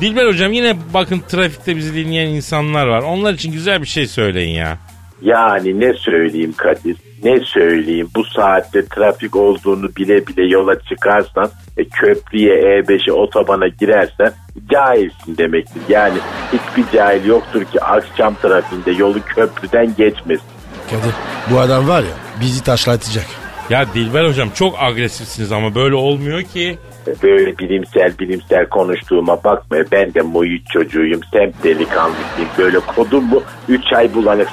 Dilber 0.00 0.26
hocam 0.26 0.52
yine 0.52 0.76
bakın 0.94 1.22
trafikte 1.28 1.76
bizi 1.76 1.94
dinleyen 1.94 2.28
insanlar 2.28 2.86
var. 2.86 3.02
Onlar 3.02 3.34
için 3.34 3.52
güzel 3.52 3.82
bir 3.82 3.86
şey 3.86 4.06
söyleyin 4.06 4.54
ya. 4.54 4.78
Yani 5.22 5.80
ne 5.80 5.94
söyleyeyim 5.94 6.54
Kadir? 6.56 6.96
Ne 7.24 7.40
söyleyeyim? 7.40 8.08
Bu 8.16 8.24
saatte 8.24 8.86
trafik 8.86 9.36
olduğunu 9.36 9.96
bile 9.96 10.26
bile 10.26 10.46
yola 10.46 10.80
çıkarsan, 10.80 11.50
e, 11.76 11.84
köprüye, 11.84 12.54
E5'e, 12.54 13.12
otobana 13.12 13.68
girersen 13.68 14.32
cahilsin 14.72 15.36
demektir. 15.38 15.82
Yani 15.88 16.18
hiçbir 16.52 16.98
cahil 16.98 17.24
yoktur 17.26 17.64
ki 17.64 17.80
akşam 17.82 18.34
trafiğinde 18.34 18.90
yolu 18.92 19.18
köprüden 19.26 19.94
geçmesin. 19.98 20.46
Kadir 20.90 21.14
bu 21.50 21.60
adam 21.60 21.88
var 21.88 22.00
ya 22.02 22.14
bizi 22.40 22.62
taşlatacak. 22.64 23.26
Ya 23.70 23.86
Dilber 23.94 24.24
hocam 24.28 24.48
çok 24.54 24.82
agresifsiniz 24.82 25.52
ama 25.52 25.74
böyle 25.74 25.94
olmuyor 25.94 26.42
ki. 26.42 26.78
E, 27.06 27.22
Böyle 27.22 27.58
bilimsel 27.58 28.18
bilimsel 28.18 28.68
konuştuğuma 28.68 29.44
bakma. 29.44 29.76
Ben 29.92 30.14
de 30.14 30.22
muhit 30.22 30.68
çocuğuyum. 30.72 31.20
Semt 31.32 31.64
delikanlısıyım. 31.64 32.48
Böyle 32.58 32.78
kodum 32.78 33.30
bu. 33.30 33.42
Üç 33.68 33.92
ay 33.92 34.14
bulanık 34.14 34.48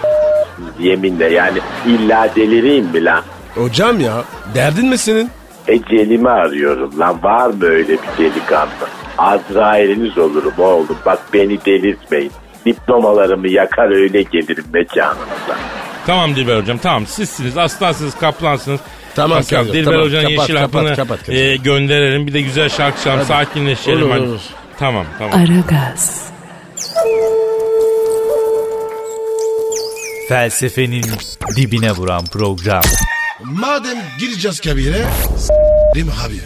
yeminle 0.80 1.34
yani 1.34 1.60
illa 1.88 2.30
delireyim 2.36 2.86
mi 2.86 3.04
lan? 3.04 3.24
Hocam 3.56 4.00
ya 4.00 4.24
derdin 4.56 4.86
mi 4.90 4.98
senin? 4.98 5.30
Ecelimi 5.68 6.30
arıyorum 6.30 7.00
lan 7.00 7.24
var 7.24 7.48
mı 7.48 7.66
öyle 7.66 7.88
bir 7.94 8.00
delikanlı? 8.24 8.72
Azrail'iniz 9.18 10.18
olurum 10.18 10.54
oğlum 10.58 10.98
bak 11.06 11.20
beni 11.34 11.66
delirtmeyin. 11.66 12.32
Diplomalarımı 12.66 13.48
yakar 13.50 13.92
öyle 13.96 14.22
gelirim 14.22 14.66
mekanınıza. 14.74 15.56
Tamam 16.06 16.36
Dilber 16.36 16.58
hocam 16.62 16.78
tamam 16.78 17.08
sizsiniz 17.08 17.58
aslansınız 17.58 18.16
kaplansınız. 18.20 18.80
Tamam, 19.16 19.38
Pascal, 19.38 19.66
Dilber 19.68 19.84
tamam. 19.84 20.02
hocanın 20.02 20.24
Kapat, 20.24 20.40
yeşil 20.50 20.54
kapat, 20.56 20.74
hapını 20.76 20.96
kapat, 20.96 21.20
kapat. 21.20 21.36
e, 21.36 21.56
gönderelim. 21.56 22.28
Bir 22.28 22.34
de 22.34 22.42
güzel 22.42 22.70
şarkı 22.70 23.04
çalalım 23.04 23.26
sakinleşelim. 23.26 24.12
Olur, 24.12 24.16
olur. 24.18 24.42
Tamam 24.80 25.06
tamam. 25.20 25.40
Aragaz, 25.40 26.30
Felsefenin 30.30 31.04
dibine 31.56 31.92
vuran 31.92 32.26
program. 32.26 32.82
Madem 33.44 33.98
gireceğiz 34.20 34.60
kabire 34.60 35.06
s**rim 35.38 36.10
abi. 36.26 36.42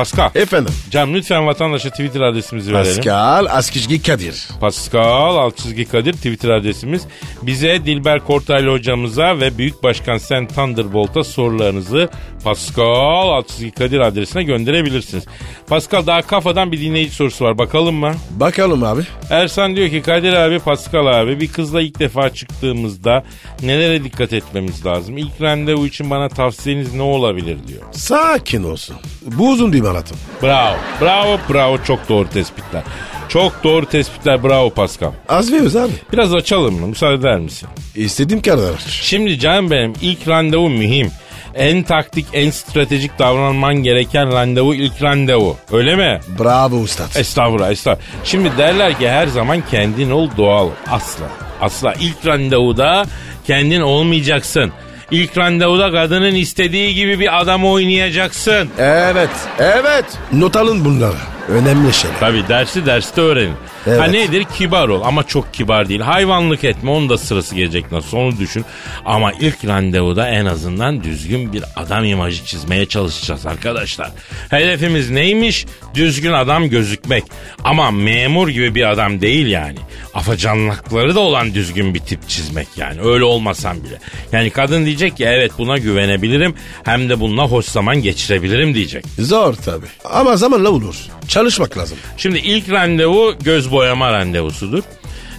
Pascal. 0.00 0.30
Efendim. 0.34 0.74
Cam 0.90 1.14
lütfen 1.14 1.46
vatandaşa 1.46 1.90
Twitter 1.90 2.20
adresimizi 2.20 2.72
verelim. 2.72 2.96
Pascal 2.96 3.46
Askizgi 3.46 4.02
Kadir. 4.02 4.48
Pascal 4.60 5.36
alt 5.36 5.56
çizgi 5.56 5.84
Kadir 5.84 6.12
Twitter 6.12 6.48
adresimiz. 6.50 7.02
Bize 7.42 7.84
Dilber 7.84 8.20
Kortaylı 8.20 8.72
hocamıza 8.72 9.40
ve 9.40 9.58
Büyük 9.58 9.82
Başkan 9.82 10.18
Sen 10.18 10.48
Thunderbolt'a 10.48 11.24
sorularınızı 11.24 12.08
Pascal 12.44 13.28
alt 13.28 13.48
çizgi 13.48 13.70
Kadir 13.70 14.00
adresine 14.00 14.42
gönderebilirsiniz. 14.42 15.24
Pascal 15.68 16.06
daha 16.06 16.22
kafadan 16.22 16.72
bir 16.72 16.80
dinleyici 16.80 17.14
sorusu 17.14 17.44
var 17.44 17.58
bakalım 17.58 17.94
mı? 17.94 18.12
Bakalım 18.30 18.84
abi. 18.84 19.02
Ersan 19.30 19.76
diyor 19.76 19.88
ki 19.88 20.02
Kadir 20.02 20.32
abi 20.32 20.58
Pascal 20.58 21.06
abi 21.06 21.40
bir 21.40 21.48
kızla 21.52 21.82
ilk 21.82 21.98
defa 21.98 22.30
çıktığımızda 22.30 23.24
nelere 23.62 24.04
dikkat 24.04 24.32
etmemiz 24.32 24.86
lazım? 24.86 25.18
İlk 25.18 25.40
randevu 25.40 25.86
için 25.86 26.10
bana 26.10 26.28
tavsiyeniz 26.28 26.94
ne 26.94 27.02
olabilir 27.02 27.58
diyor. 27.68 27.82
Sakin 27.92 28.64
olsun. 28.64 28.96
Bu 29.26 29.50
uzun 29.50 29.72
bir 29.72 29.82
maraton. 29.90 30.18
Bravo 30.42 30.76
bravo 31.00 31.38
bravo 31.52 31.78
çok 31.84 32.08
doğru 32.08 32.28
tespitler. 32.28 32.82
Çok 33.28 33.64
doğru 33.64 33.86
tespitler 33.86 34.44
bravo 34.44 34.70
Pascal. 34.70 35.12
Az 35.28 35.52
ve 35.52 35.60
öz 35.60 35.76
abi. 35.76 35.92
Biraz 36.12 36.34
açalım 36.34 36.80
mı 36.80 36.86
müsaade 36.86 37.14
eder 37.14 37.38
misin? 37.38 37.68
İstediğim 37.94 38.42
kadar. 38.42 38.70
Şimdi 38.88 39.38
canım 39.38 39.70
benim 39.70 39.92
ilk 40.00 40.28
randevu 40.28 40.68
mühim. 40.68 41.10
En 41.54 41.82
taktik, 41.82 42.26
en 42.32 42.50
stratejik 42.50 43.18
davranman 43.18 43.74
gereken 43.74 44.32
randevu 44.32 44.74
ilk 44.74 45.02
randevu. 45.02 45.56
Öyle 45.72 45.96
mi? 45.96 46.20
Bravo 46.38 46.76
ustad. 46.76 47.14
Estağfurullah, 47.16 47.70
estağfurullah. 47.70 48.06
Şimdi 48.24 48.50
derler 48.58 48.98
ki 48.98 49.08
her 49.08 49.26
zaman 49.26 49.62
kendin 49.70 50.10
ol 50.10 50.28
doğal. 50.36 50.68
Asla. 50.90 51.24
Asla. 51.60 51.94
İlk 52.00 52.26
randevuda 52.26 53.04
kendin 53.46 53.80
olmayacaksın. 53.80 54.72
İlk 55.10 55.38
randevuda 55.38 55.92
kadının 55.92 56.34
istediği 56.34 56.94
gibi 56.94 57.20
bir 57.20 57.40
adam 57.40 57.64
oynayacaksın. 57.64 58.70
Evet. 58.78 59.30
Evet. 59.58 60.04
Not 60.32 60.56
alın 60.56 60.84
bunları. 60.84 61.16
Önemli 61.48 61.92
şeyler. 61.94 62.20
Tabii 62.20 62.48
dersi 62.48 62.86
derste 62.86 63.20
öğrenin. 63.20 63.54
Evet. 63.86 64.00
Ha 64.00 64.04
nedir? 64.04 64.44
Kibar 64.58 64.88
ol 64.88 65.02
ama 65.04 65.22
çok 65.22 65.54
kibar 65.54 65.88
değil. 65.88 66.00
Hayvanlık 66.00 66.64
etme 66.64 66.90
onun 66.90 67.08
da 67.08 67.18
sırası 67.18 67.54
gelecek 67.54 67.92
nasıl 67.92 68.16
onu 68.16 68.38
düşün. 68.38 68.64
Ama 69.04 69.32
ilk 69.32 69.64
randevuda 69.64 70.28
en 70.28 70.46
azından 70.46 71.04
düzgün 71.04 71.52
bir 71.52 71.64
adam 71.76 72.04
imajı 72.04 72.44
çizmeye 72.44 72.86
çalışacağız 72.86 73.46
arkadaşlar. 73.46 74.10
Hedefimiz 74.50 75.10
neymiş? 75.10 75.66
Düzgün 75.94 76.32
adam 76.32 76.68
gözükmek. 76.68 77.24
Ama 77.64 77.90
memur 77.90 78.48
gibi 78.48 78.74
bir 78.74 78.90
adam 78.90 79.20
değil 79.20 79.46
yani. 79.46 79.78
Afacanlıkları 80.14 81.14
da 81.14 81.20
olan 81.20 81.54
düzgün 81.54 81.94
bir 81.94 82.00
tip 82.00 82.28
çizmek 82.28 82.68
yani. 82.76 83.00
Öyle 83.00 83.24
olmasam 83.24 83.76
bile. 83.84 83.98
Yani 84.32 84.50
kadın 84.50 84.86
diyecek 84.86 85.16
ki 85.16 85.24
evet 85.24 85.52
buna 85.58 85.78
güvenebilirim. 85.78 86.54
Hem 86.84 87.08
de 87.08 87.20
bununla 87.20 87.46
hoş 87.46 87.66
zaman 87.66 88.02
geçirebilirim 88.02 88.74
diyecek. 88.74 89.04
Zor 89.18 89.54
tabi. 89.54 89.86
Ama 90.04 90.36
zamanla 90.36 90.70
olur. 90.70 90.96
Çalışmak 91.28 91.78
lazım. 91.78 91.98
Şimdi 92.16 92.38
ilk 92.38 92.70
randevu 92.70 93.34
göz 93.44 93.70
boyama 93.70 94.12
randevusudur. 94.12 94.82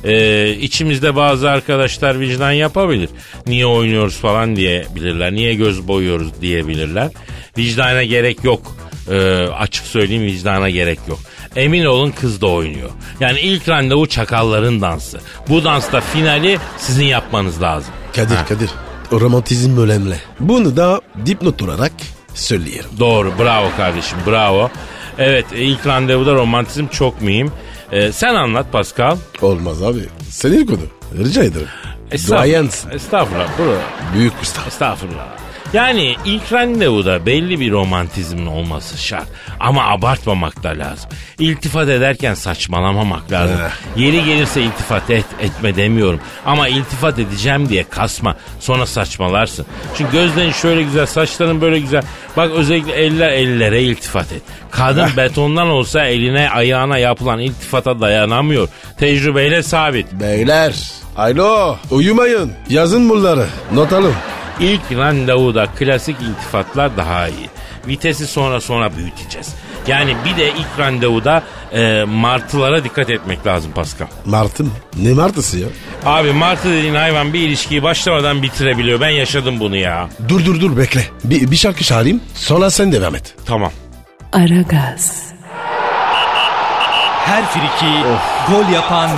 Ee, 0.03 0.49
içimizde 0.61 1.15
bazı 1.15 1.49
arkadaşlar 1.49 2.19
vicdan 2.19 2.51
yapabilir. 2.51 3.09
Niye 3.47 3.65
oynuyoruz 3.65 4.15
falan 4.15 4.55
diyebilirler. 4.55 5.31
Niye 5.33 5.53
göz 5.53 5.87
boyuyoruz 5.87 6.41
diyebilirler. 6.41 7.09
Vicdana 7.57 8.03
gerek 8.03 8.43
yok. 8.43 8.75
Ee, 9.11 9.17
açık 9.57 9.85
söyleyeyim 9.85 10.23
vicdana 10.25 10.69
gerek 10.69 10.99
yok. 11.07 11.19
Emin 11.55 11.85
olun 11.85 12.11
kız 12.11 12.41
da 12.41 12.47
oynuyor. 12.47 12.89
Yani 13.19 13.39
ilk 13.39 13.69
randevu 13.69 14.07
çakalların 14.07 14.81
dansı. 14.81 15.19
Bu 15.49 15.63
dansta 15.63 16.01
finali 16.01 16.59
sizin 16.77 17.05
yapmanız 17.05 17.61
lazım. 17.61 17.93
Kadir 18.15 18.35
Ha. 18.35 18.45
Kadir. 18.45 18.69
Romantizm 19.11 19.77
önemli. 19.77 20.15
Bunu 20.39 20.77
da 20.77 21.01
dipnot 21.25 21.61
olarak 21.61 21.91
söyleyelim. 22.33 22.85
Doğru 22.99 23.33
bravo 23.39 23.67
kardeşim 23.77 24.17
bravo. 24.27 24.69
Evet 25.17 25.45
e, 25.53 25.57
ilk 25.57 25.87
randevuda 25.87 26.33
romantizm 26.33 26.87
çok 26.87 27.21
mühim. 27.21 27.51
E, 27.91 28.11
sen 28.11 28.35
anlat 28.35 28.71
Pascal. 28.71 29.17
Olmaz 29.41 29.83
abi. 29.83 29.99
Senin 30.29 30.65
konu. 30.65 30.79
Rica 31.23 31.43
ederim. 31.43 31.67
Duayensin. 32.27 32.89
Estağfurullah. 32.89 33.47
Bro. 33.59 33.73
Büyük 34.13 34.33
usta. 34.41 34.61
Estağfurullah. 34.67 35.27
Yani 35.73 36.15
ilk 36.25 36.53
randevuda 36.53 37.25
belli 37.25 37.59
bir 37.59 37.71
romantizmin 37.71 38.45
olması 38.45 38.97
şart. 38.97 39.27
Ama 39.59 39.87
abartmamak 39.87 40.63
da 40.63 40.69
lazım. 40.69 41.09
İltifat 41.39 41.89
ederken 41.89 42.33
saçmalamamak 42.33 43.31
lazım. 43.31 43.57
Yeri 43.95 44.25
gelirse 44.25 44.61
iltifat 44.61 45.09
et, 45.09 45.25
etme 45.41 45.75
demiyorum. 45.75 46.19
Ama 46.45 46.67
iltifat 46.67 47.19
edeceğim 47.19 47.69
diye 47.69 47.83
kasma. 47.89 48.35
Sonra 48.59 48.85
saçmalarsın. 48.85 49.65
Çünkü 49.97 50.11
gözlerin 50.11 50.51
şöyle 50.51 50.83
güzel, 50.83 51.05
saçların 51.05 51.61
böyle 51.61 51.79
güzel. 51.79 52.03
Bak 52.37 52.51
özellikle 52.51 52.91
eller 52.93 53.29
ellere 53.29 53.83
iltifat 53.83 54.31
et. 54.31 54.41
Kadın 54.71 55.09
betondan 55.17 55.67
olsa 55.67 56.05
eline 56.05 56.49
ayağına 56.49 56.97
yapılan 56.97 57.39
iltifata 57.39 58.01
dayanamıyor. 58.01 58.67
Tecrübeyle 58.99 59.63
sabit. 59.63 60.11
Beyler. 60.11 60.75
Alo. 61.17 61.77
Uyumayın. 61.91 62.51
Yazın 62.69 63.09
bunları. 63.09 63.45
Not 63.73 63.93
alın. 63.93 64.13
İlk 64.61 64.81
randevuda 64.91 65.65
klasik 65.65 66.15
iltifatlar 66.21 66.97
daha 66.97 67.27
iyi. 67.27 67.49
Vitesi 67.87 68.27
sonra 68.27 68.61
sonra 68.61 68.97
büyüteceğiz. 68.97 69.55
Yani 69.87 70.15
bir 70.25 70.37
de 70.37 70.49
ilk 70.49 70.79
randevuda 70.79 71.43
e, 71.73 72.03
martılara 72.03 72.83
dikkat 72.83 73.09
etmek 73.09 73.47
lazım 73.47 73.71
Pascal. 73.71 74.07
Martı 74.25 74.63
mı? 74.63 74.69
Ne 74.95 75.13
martısı 75.13 75.57
ya? 75.59 75.67
Abi 76.05 76.31
martı 76.33 76.69
dediğin 76.69 76.95
hayvan 76.95 77.33
bir 77.33 77.39
ilişkiyi 77.39 77.83
başlamadan 77.83 78.43
bitirebiliyor. 78.43 79.01
Ben 79.01 79.09
yaşadım 79.09 79.59
bunu 79.59 79.75
ya. 79.75 80.09
Dur 80.29 80.45
dur 80.45 80.61
dur 80.61 80.77
bekle. 80.77 81.05
Bir, 81.23 81.51
bir 81.51 81.55
şarkı 81.55 81.83
çağırayım. 81.83 82.21
Sonra 82.35 82.69
sen 82.71 82.91
devam 82.91 83.15
et. 83.15 83.35
Tamam. 83.45 83.71
Aragaz, 84.33 85.23
Her 87.25 87.45
friki 87.45 87.93
gol 88.49 88.73
yapan 88.73 89.09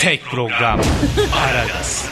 tek 0.00 0.24
program. 0.24 0.80
Aragaz. 1.46 2.04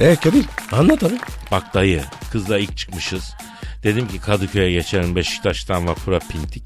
E 0.00 0.16
Kadir 0.16 0.44
anlat 0.72 1.02
abi. 1.02 1.18
Bak 1.50 1.74
dayı 1.74 2.02
kızla 2.32 2.58
ilk 2.58 2.76
çıkmışız. 2.76 3.34
Dedim 3.82 4.08
ki 4.08 4.20
Kadıköy'e 4.20 4.70
geçelim 4.72 5.16
Beşiktaş'tan 5.16 5.86
vapura 5.88 6.18
pintik. 6.18 6.62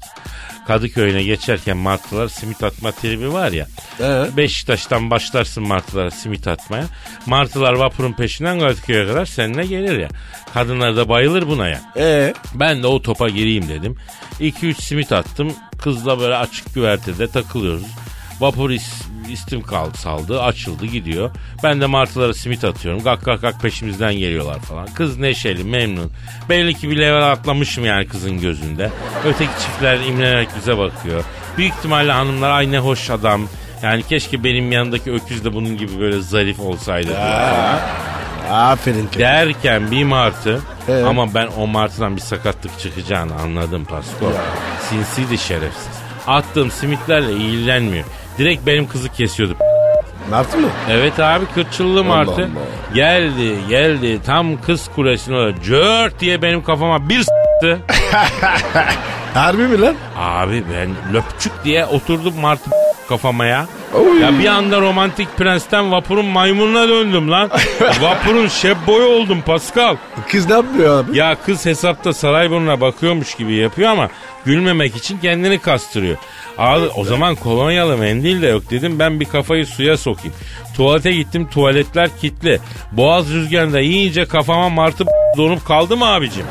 Kadıköy'üne 0.67 1.23
geçerken 1.23 1.77
martılar 1.77 2.27
simit 2.27 2.63
atma 2.63 2.91
tribi 2.91 3.33
var 3.33 3.51
ya. 3.51 3.67
Ee? 3.99 4.37
Beşiktaş'tan 4.37 5.09
başlarsın 5.09 5.67
martılara 5.67 6.11
simit 6.11 6.47
atmaya. 6.47 6.85
Martılar 7.25 7.73
vapurun 7.73 8.13
peşinden 8.13 8.59
Kadıköy'e 8.59 9.07
kadar 9.07 9.25
seninle 9.25 9.65
gelir 9.65 9.99
ya. 9.99 10.09
Kadınlar 10.53 10.95
da 10.97 11.09
bayılır 11.09 11.47
buna 11.47 11.67
ya. 11.67 11.81
E 11.97 12.33
Ben 12.55 12.83
de 12.83 12.87
o 12.87 13.01
topa 13.01 13.29
gireyim 13.29 13.69
dedim. 13.69 13.95
2-3 14.39 14.81
simit 14.81 15.11
attım. 15.11 15.53
Kızla 15.81 16.19
böyle 16.19 16.35
açık 16.35 16.73
güvertede 16.75 17.27
takılıyoruz. 17.27 17.83
Vapur 18.39 18.69
is, 18.69 19.01
istim 19.29 19.61
kaldı 19.61 19.97
saldı 19.97 20.41
açıldı 20.41 20.85
gidiyor. 20.85 21.31
Ben 21.63 21.81
de 21.81 21.85
martılara 21.85 22.33
simit 22.33 22.63
atıyorum. 22.63 23.03
Gak 23.03 23.25
gak 23.25 23.41
gak 23.41 23.61
peşimizden 23.61 24.13
geliyorlar 24.13 24.59
falan. 24.59 24.87
Kız 24.87 25.17
neşeli 25.17 25.63
memnun. 25.63 26.11
Belli 26.49 26.73
ki 26.73 26.89
bir 26.89 26.97
level 26.97 27.31
atlamışım 27.31 27.85
yani 27.85 28.07
kızın 28.07 28.41
gözünde. 28.41 28.89
Öteki 29.25 29.51
çiftler 29.59 29.99
imlenerek 29.99 30.49
bize 30.57 30.77
bakıyor. 30.77 31.23
Büyük 31.57 31.73
ihtimalle 31.73 32.11
hanımlar 32.11 32.49
ay 32.51 32.71
ne 32.71 32.79
hoş 32.79 33.09
adam. 33.09 33.41
Yani 33.83 34.03
keşke 34.03 34.43
benim 34.43 34.71
yanındaki 34.71 35.11
öküz 35.11 35.45
de 35.45 35.53
bunun 35.53 35.77
gibi 35.77 35.99
böyle 35.99 36.19
zarif 36.21 36.59
olsaydı. 36.59 37.17
aferin 38.51 39.07
Kadir. 39.07 39.19
Derken 39.19 39.91
bir 39.91 40.03
martı 40.03 40.59
Evet. 40.89 41.05
ama 41.05 41.33
ben 41.33 41.47
o 41.57 41.67
martıdan 41.67 42.15
bir 42.15 42.21
sakatlık 42.21 42.79
çıkacağını 42.79 43.35
anladım 43.35 43.85
Pasko. 43.85 44.31
Sinsiydi 44.89 45.37
şerefsiz. 45.37 45.99
Attığım 46.27 46.71
simitlerle 46.71 47.31
ilgilenmiyor. 47.33 48.05
Direkt 48.39 48.65
benim 48.67 48.87
kızı 48.87 49.09
kesiyordu. 49.09 49.55
Martı 50.29 50.57
mı? 50.57 50.67
Evet 50.91 51.19
abi 51.19 51.45
kırçıllı 51.55 52.03
martı. 52.03 52.31
Allah. 52.31 52.47
Geldi 52.93 53.55
geldi 53.69 54.19
tam 54.25 54.61
kız 54.61 54.87
kulesine 54.95 55.37
öyle 55.37 55.61
cört 55.63 56.19
diye 56.19 56.41
benim 56.41 56.63
kafama 56.63 57.09
bir 57.09 57.23
s**tı. 57.23 57.79
Harbi 59.33 59.63
mi 59.63 59.81
lan? 59.81 59.95
Abi 60.17 60.63
ben 60.73 61.13
löpçük 61.13 61.51
diye 61.63 61.85
oturdum 61.85 62.33
martı 62.39 62.69
kafama 63.09 63.45
ya. 63.45 63.65
Oy. 63.93 64.21
Ya 64.21 64.39
bir 64.39 64.45
anda 64.45 64.81
romantik 64.81 65.37
prensten 65.37 65.91
vapurun 65.91 66.25
maymununa 66.25 66.89
döndüm 66.89 67.31
lan. 67.31 67.49
vapurun 68.01 68.47
şebboyu 68.47 69.05
oldum 69.07 69.41
Pascal. 69.45 69.95
Kız 70.31 70.49
ne 70.49 70.53
yapıyor 70.53 71.03
abi? 71.03 71.17
Ya 71.17 71.35
kız 71.45 71.65
hesapta 71.65 72.13
Sarayburnu'na 72.13 72.81
bakıyormuş 72.81 73.35
gibi 73.35 73.53
yapıyor 73.55 73.89
ama 73.89 74.09
gülmemek 74.45 74.95
için 74.95 75.17
kendini 75.17 75.59
kastırıyor. 75.59 76.17
Abi 76.59 76.85
o 76.95 77.03
zaman 77.05 77.35
kolonyalı 77.35 77.97
mendil 77.97 78.41
de 78.41 78.47
yok 78.47 78.71
dedim 78.71 78.99
ben 78.99 79.19
bir 79.19 79.25
kafayı 79.25 79.65
suya 79.65 79.97
sokayım. 79.97 80.33
Tuvalete 80.75 81.11
gittim 81.11 81.49
tuvaletler 81.49 82.09
kilitli. 82.21 82.59
Boğaz 82.91 83.29
rüzgarında 83.29 83.79
yiyince 83.79 84.25
kafama 84.25 84.69
martı 84.69 85.05
donup 85.37 85.65
kaldı 85.65 85.97
mı 85.97 86.05
abicim? 86.05 86.45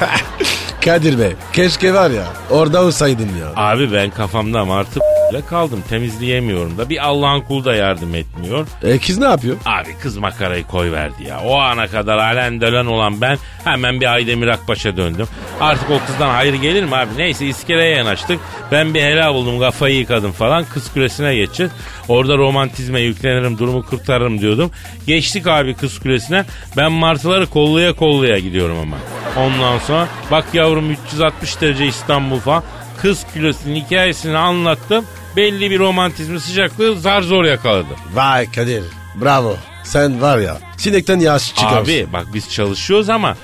Kadir 0.84 1.18
Bey 1.18 1.32
keşke 1.52 1.94
var 1.94 2.10
ya 2.10 2.24
orada 2.50 2.84
olsaydım 2.84 3.28
ya. 3.40 3.52
Abi 3.56 3.92
ben 3.92 4.10
kafamda 4.10 4.64
martı 4.64 5.00
ile 5.30 5.46
kaldım 5.46 5.82
temizleyemiyorum 5.88 6.78
da 6.78 6.88
bir 6.88 7.06
Allah'ın 7.06 7.40
kulu 7.40 7.64
da 7.64 7.74
yardım 7.74 8.14
etmiyor. 8.14 8.66
E 8.82 8.98
kız 8.98 9.18
ne 9.18 9.24
yapıyor? 9.24 9.56
Abi 9.66 9.94
kız 10.02 10.16
makarayı 10.16 10.64
koy 10.64 10.92
verdi 10.92 11.24
ya. 11.28 11.40
O 11.44 11.58
ana 11.58 11.86
kadar 11.86 12.18
halen 12.18 12.60
dölen 12.60 12.86
olan 12.86 13.20
ben 13.20 13.38
hemen 13.64 14.00
bir 14.00 14.12
Aydemir 14.12 14.48
Akbaş'a 14.48 14.96
döndüm. 14.96 15.26
Artık 15.60 15.90
o 15.90 16.06
kızdan 16.06 16.28
hayır 16.28 16.54
gelir 16.54 16.84
mi 16.84 16.96
abi? 16.96 17.10
Neyse 17.16 17.46
iskeleye 17.46 17.96
yanaştık. 17.96 18.40
Ben 18.72 18.94
bir 18.94 19.02
helal 19.02 19.34
buldum 19.34 19.60
kafayı 19.60 19.96
yıkadım 19.96 20.32
falan. 20.32 20.64
Kız 20.64 20.92
kulesine 20.92 21.34
geçeceğiz. 21.34 21.72
Orada 22.08 22.36
romantizme 22.36 23.00
yüklenirim 23.00 23.58
durumu 23.58 23.86
kurtarırım 23.86 24.40
diyordum. 24.40 24.70
Geçtik 25.06 25.46
abi 25.46 25.74
kız 25.74 25.98
kulesine. 26.00 26.44
Ben 26.76 26.92
martıları 26.92 27.46
kollaya 27.46 27.92
kollaya 27.92 28.38
gidiyorum 28.38 28.78
ama. 28.78 28.96
Ondan 29.36 29.78
sonra 29.78 30.08
bak 30.30 30.44
yavrum 30.54 30.90
360 30.90 31.60
derece 31.60 31.86
İstanbul 31.86 32.38
falan. 32.38 32.62
Kız 33.02 33.26
kulesinin 33.34 33.74
hikayesini 33.84 34.38
anlattım. 34.38 35.04
Belli 35.38 35.70
bir 35.70 35.78
romantizmi 35.78 36.40
sıcaklığı 36.40 37.00
zar 37.00 37.22
zor 37.22 37.44
yakaladı. 37.44 37.88
Vay 38.14 38.50
Kadir 38.52 38.82
bravo. 39.14 39.56
Sen 39.84 40.22
var 40.22 40.38
ya 40.38 40.58
sinekten 40.76 41.18
yağış 41.18 41.54
çıkarsın. 41.54 41.76
Abi 41.84 42.06
bak 42.12 42.26
biz 42.34 42.50
çalışıyoruz 42.50 43.08
ama 43.08 43.36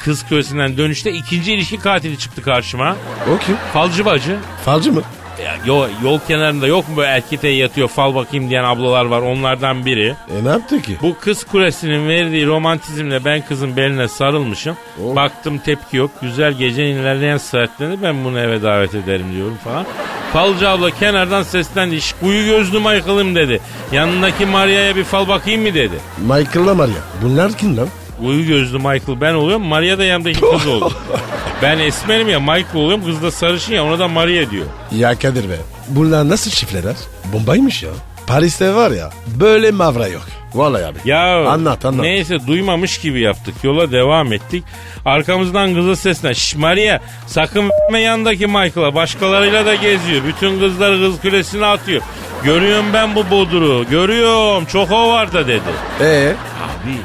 kız 0.00 0.26
kölesinden 0.28 0.76
dönüşte 0.76 1.10
ikinci 1.12 1.52
ilişki 1.52 1.78
katili 1.78 2.18
çıktı 2.18 2.42
karşıma. 2.42 2.96
O 3.34 3.38
kim? 3.38 3.56
Falcı 3.72 4.04
bacı. 4.04 4.36
Falcı 4.64 4.92
mı? 4.92 5.02
Ya, 5.44 5.56
yol, 5.66 5.88
yol 6.04 6.18
kenarında 6.28 6.66
yok 6.66 6.88
mu 6.88 6.96
böyle 6.96 7.08
erkeğe 7.08 7.56
yatıyor 7.56 7.88
fal 7.88 8.14
bakayım 8.14 8.50
diyen 8.50 8.64
ablalar 8.64 9.04
var 9.04 9.20
onlardan 9.20 9.86
biri. 9.86 10.14
E 10.40 10.44
ne 10.44 10.48
yaptı 10.48 10.82
ki? 10.82 10.96
Bu 11.02 11.16
kız 11.20 11.44
kulesinin 11.44 12.08
verdiği 12.08 12.46
romantizmle 12.46 13.24
ben 13.24 13.42
kızın 13.46 13.76
beline 13.76 14.08
sarılmışım. 14.08 14.76
Oh. 15.04 15.16
Baktım 15.16 15.58
tepki 15.58 15.96
yok. 15.96 16.10
Güzel 16.22 16.52
gecenin 16.52 16.96
ilerleyen 16.96 17.36
saatlerinde 17.36 18.02
ben 18.02 18.24
bunu 18.24 18.40
eve 18.40 18.62
davet 18.62 18.94
ederim 18.94 19.26
diyorum 19.32 19.58
falan. 19.64 19.86
Falcı 20.32 20.68
abla 20.68 20.90
kenardan 20.90 21.42
seslendi. 21.42 22.00
"Şş, 22.00 22.12
Kuyu 22.20 22.44
gözlü 22.46 22.78
Michael'ım 22.78 23.34
dedi. 23.34 23.60
Yanındaki 23.92 24.46
Maria'ya 24.46 24.96
bir 24.96 25.04
fal 25.04 25.28
bakayım 25.28 25.62
mı 25.62 25.74
dedi. 25.74 25.94
Michael'la 26.18 26.74
Maria. 26.74 26.94
Bunlar 27.22 27.52
kim 27.52 27.76
lan? 27.76 27.88
Uyu 28.22 28.46
gözlü 28.46 28.76
Michael 28.78 29.20
ben 29.20 29.34
oluyorum. 29.34 29.66
Maria 29.66 29.98
da 29.98 30.04
yanımdaki 30.04 30.40
kız 30.40 30.66
oldu. 30.66 30.92
ben 31.62 31.78
esmerim 31.78 32.28
ya 32.28 32.40
Michael 32.40 32.74
oluyorum. 32.76 33.04
Kız 33.04 33.22
da 33.22 33.30
sarışın 33.30 33.74
ya 33.74 33.84
ona 33.84 33.98
da 33.98 34.08
Maria 34.08 34.50
diyor. 34.50 34.66
Ya 34.96 35.18
Kadir 35.18 35.48
Bey 35.48 35.56
bunlar 35.88 36.28
nasıl 36.28 36.50
çiftler? 36.50 36.94
Bombaymış 37.32 37.82
ya. 37.82 37.90
Paris'te 38.26 38.74
var 38.74 38.90
ya 38.90 39.10
böyle 39.40 39.70
mavra 39.70 40.06
yok. 40.08 40.22
Vallahi 40.54 40.84
abi. 40.86 40.98
Ya 41.04 41.48
Anlat 41.48 41.84
anlat. 41.84 42.00
neyse 42.00 42.46
duymamış 42.46 42.98
gibi 42.98 43.20
yaptık. 43.20 43.54
Yola 43.62 43.92
devam 43.92 44.32
ettik. 44.32 44.64
Arkamızdan 45.04 45.74
kızı 45.74 45.96
sesle 45.96 46.34
Şş 46.34 46.54
Maria 46.56 46.98
sakın 47.26 47.68
v**me 47.68 48.00
yandaki 48.00 48.46
Michael'a 48.46 48.94
başkalarıyla 48.94 49.66
da 49.66 49.74
geziyor. 49.74 50.22
Bütün 50.26 50.60
kızları 50.60 50.98
kız 50.98 51.20
kulesine 51.20 51.66
atıyor. 51.66 52.02
Görüyorum 52.44 52.86
ben 52.94 53.14
bu 53.14 53.30
boduru. 53.30 53.84
Görüyorum. 53.90 54.64
Çok 54.64 54.90
o 54.90 55.08
var 55.08 55.32
da 55.32 55.46
dedi. 55.48 55.60
Ee, 56.00 56.32
Abi 56.64 56.96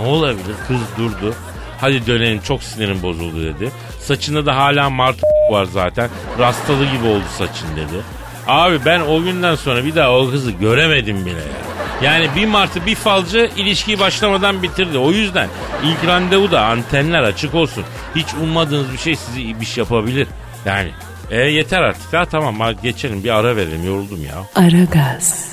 ne 0.00 0.06
olabilir? 0.08 0.54
Kız 0.68 0.78
durdu. 0.98 1.34
Hadi 1.80 2.06
dönelim 2.06 2.40
çok 2.40 2.62
sinirim 2.62 3.02
bozuldu 3.02 3.44
dedi. 3.44 3.70
Saçında 4.04 4.46
da 4.46 4.56
hala 4.56 4.90
mart 4.90 5.16
var 5.50 5.64
zaten. 5.64 6.10
Rastalı 6.38 6.84
gibi 6.86 7.06
oldu 7.06 7.24
saçın 7.38 7.76
dedi. 7.76 8.02
Abi 8.46 8.84
ben 8.84 9.00
o 9.00 9.22
günden 9.22 9.54
sonra 9.54 9.84
bir 9.84 9.94
daha 9.94 10.10
o 10.18 10.30
kızı 10.30 10.50
göremedim 10.50 11.26
bile 11.26 11.38
ya. 11.38 11.64
Yani 12.02 12.28
bir 12.36 12.46
martı 12.46 12.86
bir 12.86 12.94
falcı 12.94 13.50
ilişkiyi 13.56 14.00
başlamadan 14.00 14.62
bitirdi. 14.62 14.98
O 14.98 15.10
yüzden 15.10 15.48
ilk 15.84 16.06
randevuda 16.06 16.64
antenler 16.64 17.22
açık 17.22 17.54
olsun. 17.54 17.84
Hiç 18.16 18.26
ummadığınız 18.42 18.92
bir 18.92 18.98
şey 18.98 19.16
sizi 19.16 19.42
iyi 19.42 19.60
bir 19.60 19.66
şey 19.66 19.84
yapabilir. 19.84 20.28
Yani 20.66 20.90
e 21.30 21.40
yeter 21.40 21.82
artık. 21.82 22.12
Ha 22.12 22.24
tamam 22.24 22.60
hadi 22.60 22.82
geçelim 22.82 23.24
bir 23.24 23.30
ara 23.30 23.56
verelim 23.56 23.86
yoruldum 23.86 24.24
ya. 24.24 24.64
Aragaz, 24.64 25.48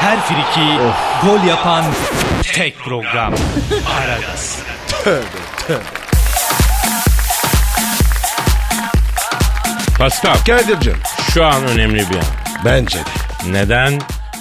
Her 0.00 0.20
friki 0.20 0.66
gol 1.26 1.48
yapan 1.48 1.84
tek 2.42 2.78
program. 2.78 3.34
Aragaz. 4.00 4.62
Pascal 9.98 10.36
Kadir'cim. 10.46 10.96
şu 11.34 11.44
an 11.44 11.62
önemli 11.74 11.98
bir 11.98 12.16
an. 12.16 12.24
Bence 12.64 12.98
de. 12.98 13.52
Neden? 13.52 13.92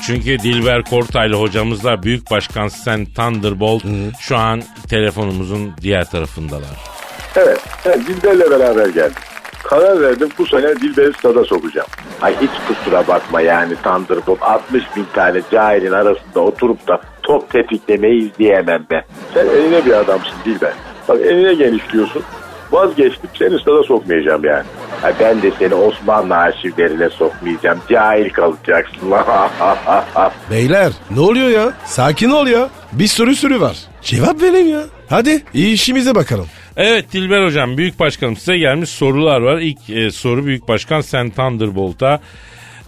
Çünkü 0.06 0.40
Dilber 0.40 0.84
Kortaylı 0.84 1.36
hocamızla 1.36 2.04
Büyük 2.04 2.32
Başkan 2.32 2.68
Sen 2.68 3.06
Thunderbolt 3.06 3.84
şu 4.20 4.38
an 4.38 4.62
telefonumuzun 4.90 5.74
diğer 5.82 6.06
tarafındalar. 6.10 6.70
Evet, 7.36 7.60
ben 7.86 8.06
Dilber'le 8.06 8.52
beraber 8.52 8.86
geldim. 8.90 9.16
Karar 9.64 10.02
verdim 10.02 10.30
bu 10.38 10.46
sene 10.46 10.76
Dilber'i 10.76 11.14
stada 11.14 11.44
sokacağım. 11.46 11.88
Ay 12.22 12.36
hiç 12.42 12.52
kusura 12.68 13.08
bakma 13.08 13.42
yani 13.42 13.76
Thunderbolt 13.76 14.42
60 14.42 14.84
bin 14.96 15.06
tane 15.14 15.42
cahilin 15.52 15.92
arasında 15.92 16.40
oturup 16.40 16.88
da 16.88 17.02
top 17.24 17.50
tepiklemeyi 17.50 18.32
izleyemem 18.32 18.86
ben. 18.92 19.04
Sen 19.34 19.46
eline 19.46 19.86
bir 19.86 19.94
adamsın 19.94 20.34
Dilber. 20.46 20.74
Bak 21.08 21.22
eline 21.22 21.54
genişliyorsun. 21.54 22.24
Vazgeçtim 22.74 23.30
seni 23.40 23.60
stada 23.60 23.84
sokmayacağım 23.84 24.46
yani. 24.46 24.64
Ay 25.04 25.14
ben 25.20 25.42
de 25.42 25.52
seni 25.60 25.74
Osmanlı 25.76 26.36
arşivlerine 26.36 27.10
sokmayacağım. 27.10 27.80
Cahil 27.90 28.30
kalacaksın. 28.30 29.12
Beyler 30.52 30.92
ne 31.12 31.20
oluyor 31.20 31.50
ya? 31.50 31.74
Sakin 31.86 32.30
ol 32.30 32.48
ya. 32.48 32.70
Bir 32.92 33.08
sürü 33.08 33.36
sürü 33.36 33.62
var. 33.62 33.78
Cevap 34.02 34.42
verin 34.42 34.66
ya. 34.66 34.82
Hadi 35.10 35.44
iyi 35.54 35.74
işimize 35.74 36.16
bakalım. 36.16 36.48
Evet 36.78 37.14
Dilber 37.14 37.46
Hocam 37.46 37.78
Büyük 37.78 38.00
Başkanım 38.00 38.36
size 38.36 38.58
gelmiş 38.58 38.90
sorular 38.90 39.42
var. 39.42 39.58
İlk 39.58 39.90
e, 39.90 40.12
soru 40.12 40.46
Büyük 40.46 40.68
Başkan 40.68 41.02
Sen 41.02 41.30
Thunderbolt'a. 41.30 42.20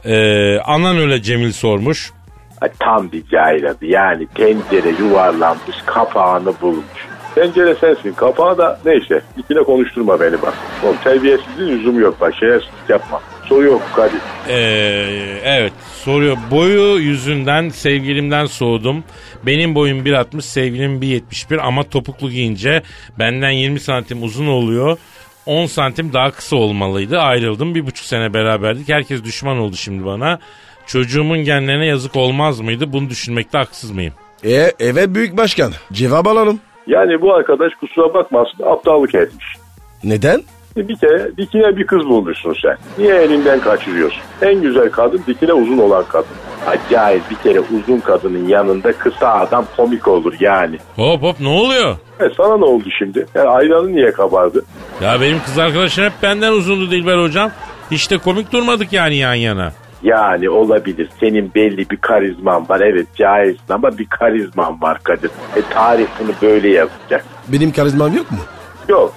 E, 0.05 0.15
anan 0.59 0.97
öyle 0.97 1.21
Cemil 1.21 1.51
sormuş. 1.51 2.11
Tam 2.79 3.11
bir 3.11 3.27
cahil 3.27 3.69
adı. 3.69 3.85
Yani 3.85 4.27
tencere 4.35 4.89
yuvarlanmış 4.99 5.75
kapağını 5.85 6.53
bulmuş. 6.61 7.07
Tencere 7.35 7.75
sensin. 7.75 8.13
Kapağı 8.13 8.57
da 8.57 8.79
neyse. 8.85 9.21
İkine 9.37 9.63
konuşturma 9.63 10.19
beni 10.19 10.41
bak. 10.41 10.53
Oğlum 10.83 10.95
terbiyesizliğin 11.03 11.79
lüzumu 11.79 11.99
yok 11.99 12.21
bak. 12.21 12.33
Şerefsizlik 12.39 12.89
yapma. 12.89 13.21
Soru 13.45 13.63
yok 13.63 13.81
Kadir. 13.95 14.19
E, 14.49 14.55
evet 15.43 15.73
soruyor. 16.03 16.37
Boyu 16.51 16.99
yüzünden 16.99 17.69
sevgilimden 17.69 18.45
soğudum. 18.45 19.03
Benim 19.45 19.75
boyum 19.75 20.05
1.60 20.05 20.41
sevgilim 20.41 21.01
1.71 21.01 21.61
ama 21.61 21.83
topuklu 21.83 22.29
giyince 22.29 22.81
benden 23.19 23.51
20 23.51 23.79
santim 23.79 24.23
uzun 24.23 24.47
oluyor. 24.47 24.97
10 25.45 25.65
santim 25.65 26.13
daha 26.13 26.31
kısa 26.31 26.55
olmalıydı. 26.55 27.19
Ayrıldım. 27.19 27.75
Bir 27.75 27.85
buçuk 27.85 28.05
sene 28.05 28.33
beraberdik. 28.33 28.89
Herkes 28.89 29.23
düşman 29.23 29.57
oldu 29.57 29.75
şimdi 29.75 30.05
bana. 30.05 30.39
Çocuğumun 30.87 31.37
genlerine 31.37 31.85
yazık 31.85 32.15
olmaz 32.15 32.59
mıydı? 32.59 32.93
Bunu 32.93 33.09
düşünmekte 33.09 33.57
haksız 33.57 33.91
mıyım? 33.91 34.13
E, 34.45 34.71
evet 34.79 35.09
büyük 35.15 35.37
başkan. 35.37 35.73
Cevap 35.93 36.27
alalım. 36.27 36.59
Yani 36.87 37.21
bu 37.21 37.33
arkadaş 37.33 37.73
kusura 37.73 38.13
bakmasın 38.13 38.63
aptallık 38.65 39.15
etmiş. 39.15 39.45
Neden? 40.03 40.41
E, 40.77 40.87
Bir 40.87 40.95
kere 40.95 41.31
dikine 41.37 41.77
bir 41.77 41.87
kız 41.87 42.05
bulmuşsun 42.05 42.55
sen. 42.61 42.77
Niye 42.97 43.15
elinden 43.15 43.59
kaçırıyorsun? 43.59 44.21
En 44.41 44.61
güzel 44.61 44.89
kadın 44.91 45.21
dikine 45.27 45.53
uzun 45.53 45.77
olan 45.77 46.03
kadın. 46.09 46.27
Acayip 46.67 47.21
bir 47.29 47.35
kere 47.35 47.59
uzun 47.59 47.99
kadının 47.99 48.47
yanında 48.47 48.93
kısa 48.93 49.27
adam 49.29 49.65
komik 49.77 50.07
olur 50.07 50.33
yani. 50.39 50.77
Hop 50.95 51.21
hop 51.21 51.39
ne 51.39 51.47
oluyor? 51.47 51.95
E 52.19 52.23
sana 52.37 52.57
ne 52.57 52.65
oldu 52.65 52.83
şimdi? 52.99 53.25
Yani 53.35 53.49
ayranı 53.49 53.91
niye 53.95 54.11
kabardı? 54.11 54.65
Ya 55.01 55.21
benim 55.21 55.39
kız 55.45 55.57
arkadaşım 55.59 56.03
hep 56.03 56.13
benden 56.23 56.51
uzundu 56.51 56.91
Dilber 56.91 57.17
hocam. 57.23 57.51
Hiç 57.91 58.11
de 58.11 58.17
komik 58.17 58.51
durmadık 58.51 58.93
yani 58.93 59.15
yan 59.15 59.33
yana. 59.33 59.71
Yani 60.03 60.49
olabilir. 60.49 61.09
Senin 61.19 61.51
belli 61.55 61.89
bir 61.89 61.97
karizman 61.97 62.69
var. 62.69 62.79
Evet 62.79 63.07
cahilsin 63.15 63.63
ama 63.73 63.97
bir 63.97 64.05
karizman 64.05 64.81
var 64.81 64.99
Kadir. 65.03 65.31
E 65.55 65.61
tarih 65.73 66.07
bunu 66.19 66.31
böyle 66.41 66.69
yazacak. 66.69 67.25
Benim 67.47 67.71
karizmam 67.71 68.13
yok 68.15 68.31
mu? 68.31 68.37
Yok. 68.89 69.13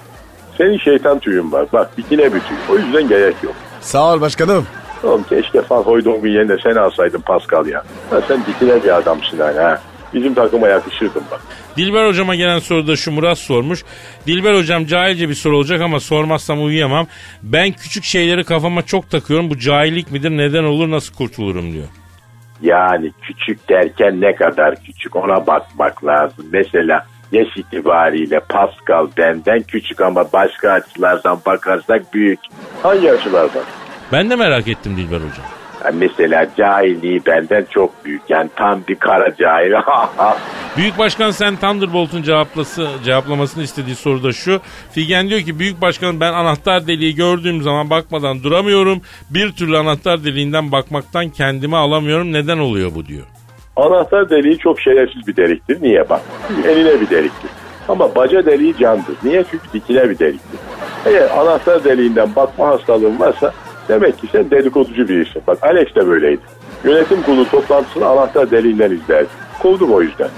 Senin 0.57 0.77
şeytan 0.77 1.19
tüyün 1.19 1.51
var. 1.51 1.65
Bak 1.73 1.97
dikine 1.97 2.25
bir 2.33 2.39
tüy. 2.39 2.57
O 2.71 2.77
yüzden 2.77 3.07
gerek 3.07 3.35
yok. 3.43 3.53
Sağ 3.81 4.13
ol 4.13 4.21
başkanım. 4.21 4.65
Oğlum 5.03 5.23
keşke 5.23 5.61
Van 5.69 5.81
Hooydonk'un 5.81 6.27
yerine 6.27 6.57
sen 6.63 6.75
alsaydın 6.75 7.21
Pascal 7.21 7.65
ya. 7.65 7.83
Ha, 8.09 8.21
sen 8.27 8.39
dikine 8.45 8.83
bir 8.83 8.97
adamsın 8.97 9.39
hani 9.39 9.59
ha. 9.59 9.81
Bizim 10.13 10.33
takıma 10.33 10.67
yakışırdın 10.67 11.23
bak. 11.31 11.41
Dilber 11.77 12.07
hocama 12.07 12.35
gelen 12.35 12.59
soruda 12.59 12.95
şu 12.95 13.11
Murat 13.11 13.37
sormuş. 13.37 13.83
Dilber 14.27 14.53
hocam 14.55 14.85
cahilce 14.85 15.29
bir 15.29 15.33
soru 15.33 15.57
olacak 15.57 15.81
ama 15.81 15.99
sormazsam 15.99 16.65
uyuyamam. 16.65 17.07
Ben 17.43 17.71
küçük 17.71 18.03
şeyleri 18.03 18.43
kafama 18.43 18.81
çok 18.81 19.09
takıyorum. 19.09 19.49
Bu 19.49 19.57
cahillik 19.57 20.11
midir? 20.11 20.29
Neden 20.29 20.63
olur? 20.63 20.91
Nasıl 20.91 21.15
kurtulurum 21.15 21.73
diyor. 21.73 21.87
Yani 22.61 23.11
küçük 23.21 23.69
derken 23.69 24.21
ne 24.21 24.35
kadar 24.35 24.75
küçük 24.83 25.15
ona 25.15 25.47
bakmak 25.47 26.05
lazım. 26.05 26.45
Mesela 26.51 27.05
yaş 27.31 27.47
itibariyle 27.57 28.39
Pascal 28.39 29.07
benden 29.17 29.61
küçük 29.61 30.01
ama 30.01 30.31
başka 30.33 30.71
açılardan 30.71 31.39
bakarsak 31.45 32.13
büyük. 32.13 32.39
Hangi 32.83 33.11
açılardan? 33.11 33.63
Ben 34.11 34.29
de 34.29 34.35
merak 34.35 34.67
ettim 34.67 34.97
Dilber 34.97 35.17
hocam. 35.17 35.58
Yani 35.85 35.95
mesela 35.99 36.47
cahilliği 36.57 37.21
benden 37.25 37.65
çok 37.69 38.05
büyük. 38.05 38.21
Yani 38.29 38.49
tam 38.55 38.81
bir 38.87 38.95
kara 38.95 39.35
cahil. 39.35 39.71
Büyük 40.77 40.97
Başkan 40.97 41.31
sen 41.31 41.55
Thunderbolt'un 41.55 42.21
cevaplası, 42.21 42.87
cevaplamasını 43.05 43.63
istediği 43.63 43.95
soruda 43.95 44.31
şu. 44.31 44.61
Figen 44.91 45.29
diyor 45.29 45.41
ki 45.41 45.59
Büyük 45.59 45.81
Başkanım 45.81 46.19
ben 46.19 46.33
anahtar 46.33 46.87
deliği 46.87 47.15
gördüğüm 47.15 47.61
zaman 47.61 47.89
bakmadan 47.89 48.43
duramıyorum. 48.43 49.01
Bir 49.29 49.51
türlü 49.51 49.77
anahtar 49.77 50.23
deliğinden 50.23 50.71
bakmaktan 50.71 51.29
kendimi 51.29 51.77
alamıyorum. 51.77 52.33
Neden 52.33 52.57
oluyor 52.57 52.95
bu 52.95 53.05
diyor. 53.05 53.23
Anahtar 53.75 54.29
deliği 54.29 54.57
çok 54.57 54.81
şerefsiz 54.81 55.27
bir 55.27 55.35
deliktir. 55.35 55.77
Niye 55.81 56.09
bak? 56.09 56.21
Eline 56.67 57.01
bir 57.01 57.09
deliktir. 57.09 57.49
Ama 57.87 58.15
baca 58.15 58.45
deliği 58.45 58.77
candır. 58.77 59.15
Niye? 59.23 59.43
Çünkü 59.51 59.63
dikine 59.73 60.09
bir 60.09 60.19
deliktir. 60.19 60.59
Eğer 61.05 61.29
anahtar 61.37 61.83
deliğinden 61.83 62.35
bakma 62.35 62.67
hastalığın 62.67 63.19
varsa 63.19 63.53
demek 63.89 64.21
ki 64.21 64.27
sen 64.31 64.51
dedikoducu 64.51 65.07
birisin. 65.09 65.41
Bak 65.47 65.57
Alex 65.61 65.95
de 65.95 66.07
böyleydi. 66.07 66.41
Yönetim 66.83 67.21
kurulu 67.21 67.49
toplantısını 67.49 68.05
anahtar 68.05 68.51
deliğinden 68.51 68.91
izlerdi. 68.91 69.27
Kovdum 69.61 69.91
o 69.93 70.01
yüzden. 70.01 70.29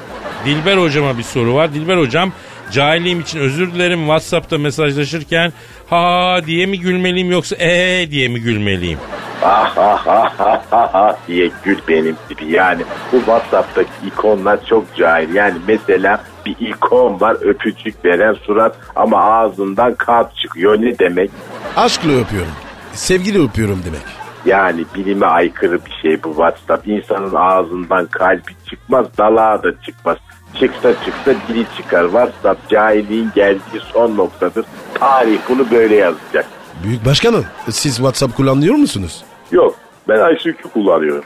Dilber 0.45 0.77
hocama 0.77 1.17
bir 1.17 1.23
soru 1.23 1.53
var. 1.55 1.73
Dilber 1.73 1.97
hocam 1.97 2.31
cahilliğim 2.71 3.19
için 3.19 3.39
özür 3.39 3.71
dilerim. 3.73 3.99
Whatsapp'ta 3.99 4.57
mesajlaşırken 4.57 5.53
ha 5.89 6.37
diye 6.45 6.65
mi 6.65 6.79
gülmeliyim 6.79 7.31
yoksa 7.31 7.55
ee 7.55 8.07
diye 8.11 8.27
mi 8.27 8.41
gülmeliyim? 8.41 8.99
Ah 9.43 9.73
ah 9.77 10.07
ah 10.07 10.33
ah 10.39 10.61
ah 10.71 10.89
ah 10.93 11.15
diye 11.27 11.49
gül 11.63 11.77
benim 11.87 12.15
gibi. 12.29 12.53
Yani 12.53 12.81
bu 13.11 13.17
WhatsApp'taki 13.17 13.89
ikonlar 14.07 14.65
çok 14.65 14.95
cahil. 14.95 15.35
Yani 15.35 15.53
mesela 15.67 16.23
bir 16.45 16.55
ikon 16.59 17.19
var 17.19 17.37
öpücük 17.41 18.05
veren 18.05 18.33
surat 18.33 18.75
ama 18.95 19.23
ağzından 19.23 19.95
kalp 19.95 20.35
çıkıyor. 20.35 20.81
Ne 20.81 20.99
demek? 20.99 21.31
Aşkla 21.75 22.11
öpüyorum. 22.11 22.51
Sevgili 22.93 23.43
öpüyorum 23.43 23.81
demek. 23.85 24.01
Yani 24.45 24.85
bilime 24.95 25.25
aykırı 25.25 25.85
bir 25.85 25.91
şey 26.01 26.23
bu 26.23 26.29
WhatsApp. 26.29 26.87
İnsanın 26.87 27.35
ağzından 27.35 28.05
kalbi 28.07 28.51
çıkmaz, 28.69 29.05
dalağı 29.17 29.63
da 29.63 29.81
çıkmaz. 29.81 30.17
Çıksa 30.59 30.93
çıksa 31.05 31.33
dili 31.47 31.65
çıkar. 31.77 32.03
WhatsApp 32.03 32.69
cahilliğin 32.69 33.29
geldiği 33.35 33.79
son 33.93 34.17
noktadır. 34.17 34.65
Tarih 34.93 35.39
bunu 35.49 35.71
böyle 35.71 35.95
yazacak. 35.95 36.45
Büyük 36.83 37.05
başkanım 37.05 37.45
siz 37.69 37.95
WhatsApp 37.95 38.37
kullanıyor 38.37 38.75
musunuz? 38.75 39.23
Yok 39.51 39.75
ben 40.09 40.35
ICQ 40.35 40.69
kullanıyorum. 40.73 41.23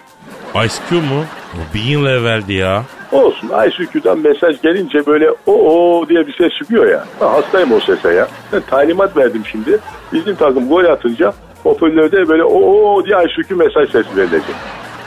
ICQ 0.55 0.95
mu? 0.95 1.25
O 1.53 1.73
bir 1.73 1.81
yıl 1.81 2.05
evveldi 2.05 2.53
ya. 2.53 2.83
Olsun 3.11 3.51
ICQ'dan 3.67 4.19
mesaj 4.19 4.61
gelince 4.61 5.05
böyle 5.05 5.31
o 5.45 5.53
o 5.53 6.09
diye 6.09 6.27
bir 6.27 6.33
ses 6.37 6.51
çıkıyor 6.59 6.87
ya. 6.87 7.05
Ha, 7.19 7.33
hastayım 7.33 7.71
o 7.71 7.79
sese 7.79 8.13
ya. 8.13 8.27
Ben 8.53 8.61
talimat 8.61 9.17
verdim 9.17 9.43
şimdi. 9.51 9.79
Bizim 10.13 10.35
takım 10.35 10.69
gol 10.69 10.85
atınca 10.85 11.33
hoparlörde 11.65 12.27
böyle 12.27 12.43
o 12.43 12.59
o 12.59 13.05
diye 13.05 13.15
ICQ 13.17 13.55
mesaj 13.55 13.91
sesi 13.91 14.17
verilecek. 14.17 14.55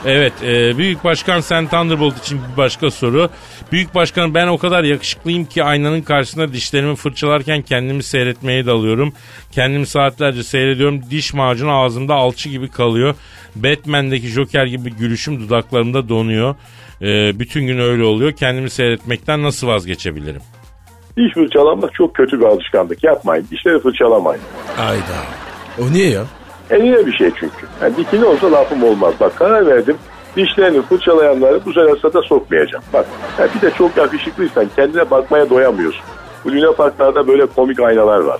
Evet 0.05 0.33
e, 0.43 0.77
Büyük 0.77 1.03
Başkan 1.03 1.39
Sen 1.39 1.67
Thunderbolt 1.67 2.17
için 2.17 2.39
bir 2.51 2.57
başka 2.57 2.91
soru. 2.91 3.29
Büyük 3.71 3.95
Başkanım 3.95 4.33
ben 4.33 4.47
o 4.47 4.57
kadar 4.57 4.83
yakışıklıyım 4.83 5.45
ki 5.45 5.63
aynanın 5.63 6.01
karşısında 6.01 6.53
dişlerimi 6.53 6.95
fırçalarken 6.95 7.61
kendimi 7.61 8.03
seyretmeye 8.03 8.65
dalıyorum. 8.65 9.13
Kendimi 9.51 9.85
saatlerce 9.85 10.43
seyrediyorum. 10.43 11.01
Diş 11.11 11.33
macunu 11.33 11.71
ağzımda 11.71 12.13
alçı 12.13 12.49
gibi 12.49 12.69
kalıyor. 12.69 13.15
Batman'deki 13.55 14.27
Joker 14.27 14.65
gibi 14.65 14.91
gülüşüm 14.91 15.39
dudaklarımda 15.39 16.09
donuyor. 16.09 16.55
E, 17.01 17.39
bütün 17.39 17.67
gün 17.67 17.79
öyle 17.79 18.03
oluyor. 18.03 18.31
Kendimi 18.31 18.69
seyretmekten 18.69 19.43
nasıl 19.43 19.67
vazgeçebilirim? 19.67 20.41
Diş 21.17 21.33
fırçalamak 21.33 21.93
çok 21.93 22.15
kötü 22.15 22.39
bir 22.39 22.45
alışkanlık. 22.45 23.03
Yapmayın. 23.03 23.47
Dişleri 23.51 23.79
fırçalamayın. 23.79 24.41
Ayda. 24.79 25.15
O 25.79 25.93
niye 25.93 26.09
ya? 26.09 26.23
Eline 26.69 27.05
bir 27.05 27.13
şey 27.13 27.31
çünkü. 27.39 27.67
Yani 27.81 27.97
dikili 27.97 28.25
olsa 28.25 28.51
lafım 28.51 28.83
olmaz. 28.83 29.13
Bak 29.19 29.35
karar 29.35 29.67
verdim. 29.67 29.97
Dişlerini 30.35 30.81
fırçalayanları 30.81 31.65
bu 31.65 31.73
sefer 31.73 32.21
sokmayacağım. 32.21 32.83
Bak 32.93 33.05
yani 33.39 33.49
bir 33.55 33.61
de 33.61 33.71
çok 33.71 33.97
yakışıklıysan 33.97 34.67
kendine 34.75 35.11
bakmaya 35.11 35.49
doyamıyorsun. 35.49 36.03
Bu 36.45 36.51
Luna 36.51 36.71
Parklarda 36.71 37.27
böyle 37.27 37.45
komik 37.45 37.79
aynalar 37.79 38.19
var. 38.19 38.39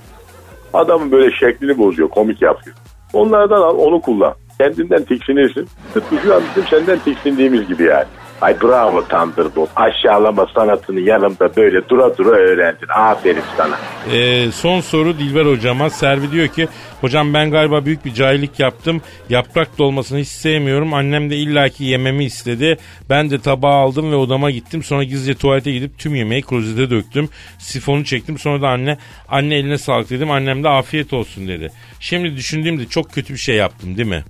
Adamın 0.73 1.11
böyle 1.11 1.31
şeklini 1.31 1.77
bozuyor, 1.77 2.09
komik 2.09 2.41
yapıyor. 2.41 2.75
Onlardan 3.13 3.61
al, 3.61 3.77
onu 3.77 4.01
kullan. 4.01 4.33
Kendinden 4.57 5.03
tiksinirsin. 5.03 5.67
Tıpkı 5.93 6.15
şu 6.23 6.35
an 6.35 6.41
bizim 6.49 6.69
senden 6.69 6.99
tiksindiğimiz 6.99 7.67
gibi 7.67 7.83
yani. 7.83 8.05
Ay 8.41 8.61
bravo 8.61 9.03
Thunderbolt. 9.07 9.69
Aşağılama 9.75 10.47
sanatını 10.55 10.99
yanımda 10.99 11.55
böyle 11.55 11.89
dura 11.89 12.17
dura 12.17 12.29
öğrendin. 12.29 12.87
Aferin 12.95 13.43
sana. 13.57 13.77
Ee, 14.13 14.51
son 14.51 14.81
soru 14.81 15.19
Dilber 15.19 15.45
hocama. 15.45 15.89
Servi 15.89 16.31
diyor 16.31 16.47
ki 16.47 16.67
hocam 17.01 17.33
ben 17.33 17.51
galiba 17.51 17.85
büyük 17.85 18.05
bir 18.05 18.13
cahillik 18.13 18.59
yaptım. 18.59 19.01
Yaprak 19.29 19.77
dolmasını 19.77 20.19
hiç 20.19 20.27
sevmiyorum. 20.27 20.93
Annem 20.93 21.29
de 21.29 21.35
illaki 21.35 21.83
yememi 21.83 22.25
istedi. 22.25 22.77
Ben 23.09 23.29
de 23.29 23.39
tabağı 23.39 23.73
aldım 23.73 24.11
ve 24.11 24.15
odama 24.15 24.51
gittim. 24.51 24.83
Sonra 24.83 25.03
gizlice 25.03 25.39
tuvalete 25.39 25.71
gidip 25.71 25.97
tüm 25.99 26.15
yemeği 26.15 26.41
klozete 26.41 26.89
döktüm. 26.89 27.29
Sifonu 27.57 28.05
çektim. 28.05 28.37
Sonra 28.37 28.61
da 28.61 28.67
anne 28.67 28.97
anne 29.29 29.55
eline 29.55 29.77
sağlık 29.77 30.09
dedim. 30.09 30.31
Annem 30.31 30.63
de 30.63 30.69
afiyet 30.69 31.13
olsun 31.13 31.47
dedi. 31.47 31.71
Şimdi 31.99 32.35
düşündüğümde 32.35 32.85
çok 32.85 33.11
kötü 33.13 33.33
bir 33.33 33.39
şey 33.39 33.55
yaptım 33.55 33.97
değil 33.97 34.09
mi? 34.09 34.23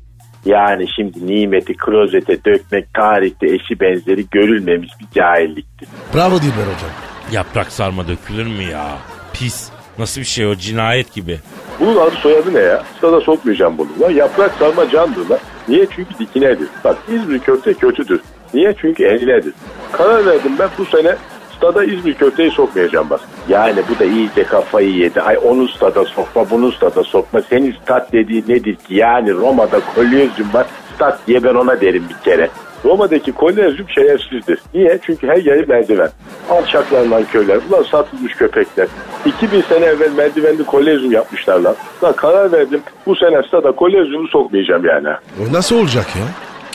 Yani 0.45 0.85
şimdi 0.95 1.27
nimeti 1.27 1.73
klozete 1.77 2.43
dökmek 2.45 2.93
tarihte 2.93 3.47
eşi 3.47 3.79
benzeri 3.79 4.25
görülmemiş 4.31 4.89
bir 4.99 5.19
cahilliktir. 5.19 5.87
Bravo 6.13 6.35
Dilber 6.35 6.73
hocam. 6.75 6.91
Yaprak 7.31 7.71
sarma 7.71 8.07
dökülür 8.07 8.47
mü 8.47 8.63
ya? 8.63 8.87
Pis. 9.33 9.69
Nasıl 9.97 10.21
bir 10.21 10.25
şey 10.25 10.45
o 10.47 10.55
cinayet 10.55 11.13
gibi. 11.13 11.39
Bunun 11.79 11.97
adı 11.97 12.15
soyadı 12.15 12.53
ne 12.53 12.59
ya? 12.59 12.83
Sana 13.01 13.21
sokmayacağım 13.21 13.77
bunu. 13.77 13.89
Lan 14.01 14.11
yaprak 14.11 14.51
sarma 14.59 14.89
candır 14.89 15.29
lan. 15.29 15.39
Niye? 15.67 15.85
Çünkü 15.95 16.19
dikinedir. 16.19 16.67
Bak 16.83 16.97
İzmir 17.09 17.39
köfte 17.39 17.73
kötüdür. 17.73 18.21
Niye? 18.53 18.73
Çünkü 18.81 19.03
ehlinedir. 19.03 19.53
Karar 19.91 20.25
verdim 20.25 20.51
ben 20.59 20.69
bu 20.77 20.85
sene 20.85 21.15
stada 21.59 21.83
İzmir 21.83 22.13
köfteyi 22.13 22.51
sokmayacağım 22.51 23.09
bak. 23.09 23.19
Yani 23.49 23.81
bu 23.89 23.99
da 23.99 24.05
iyice 24.05 24.43
kafayı 24.43 24.91
yedi. 24.91 25.21
Ay 25.21 25.37
onu 25.45 25.67
stada 25.67 26.05
sokma, 26.05 26.49
bunu 26.49 26.71
stada 26.71 27.03
sokma. 27.03 27.41
Senin 27.41 27.75
stat 27.83 28.13
dediği 28.13 28.43
nedir 28.47 28.75
ki? 28.75 28.95
Yani 28.95 29.33
Roma'da 29.33 29.79
kolyezyum 29.95 30.53
var. 30.53 30.65
Stat 30.95 31.19
diye 31.27 31.43
ben 31.43 31.53
ona 31.53 31.81
derim 31.81 32.03
bir 32.09 32.31
kere. 32.31 32.49
Roma'daki 32.85 33.31
kolyezyum 33.31 33.89
şerefsizdir. 33.89 34.59
Niye? 34.73 34.99
Çünkü 35.05 35.27
her 35.27 35.37
yeri 35.37 35.65
merdiven. 35.65 36.09
Alçaklarından 36.49 37.23
köyler. 37.25 37.59
Ulan 37.69 37.83
satılmış 37.83 38.33
köpekler. 38.33 38.87
2000 39.25 39.61
sene 39.61 39.85
evvel 39.85 40.11
merdivenli 40.11 40.63
kolezyum 40.63 41.11
yapmışlar 41.11 41.59
lan. 41.59 41.75
Lan 42.03 42.13
karar 42.13 42.51
verdim. 42.51 42.81
Bu 43.05 43.15
sene 43.15 43.43
stada 43.47 43.71
kolezyumu 43.71 44.27
sokmayacağım 44.27 44.85
yani. 44.85 45.07
O 45.39 45.53
nasıl 45.53 45.79
olacak 45.79 46.05
ya? 46.15 46.25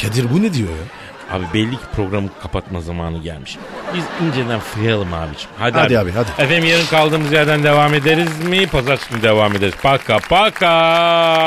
Kadir 0.02 0.26
bu 0.34 0.42
ne 0.42 0.52
diyor 0.52 0.68
ya? 0.68 1.03
Abi 1.34 1.44
belli 1.54 1.70
ki 1.70 1.82
programı 1.96 2.28
kapatma 2.42 2.80
zamanı 2.80 3.18
gelmiş. 3.18 3.58
Biz 3.94 4.04
inceden 4.26 4.60
fıyalım 4.60 5.14
abicim. 5.14 5.50
Hadi, 5.58 5.78
Hadi 5.78 5.98
abi, 5.98 6.10
hadi. 6.12 6.42
Efendim 6.42 6.68
yarın 6.70 6.86
kaldığımız 6.86 7.32
yerden 7.32 7.62
devam 7.62 7.94
ederiz 7.94 8.44
mi? 8.48 8.66
Pazartesi 8.66 9.10
günü 9.10 9.22
devam 9.22 9.52
ederiz. 9.56 9.74
Paka 9.82 10.18
paka. 10.18 10.70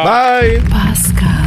Bye. 0.06 0.60
Pascal, 0.60 1.47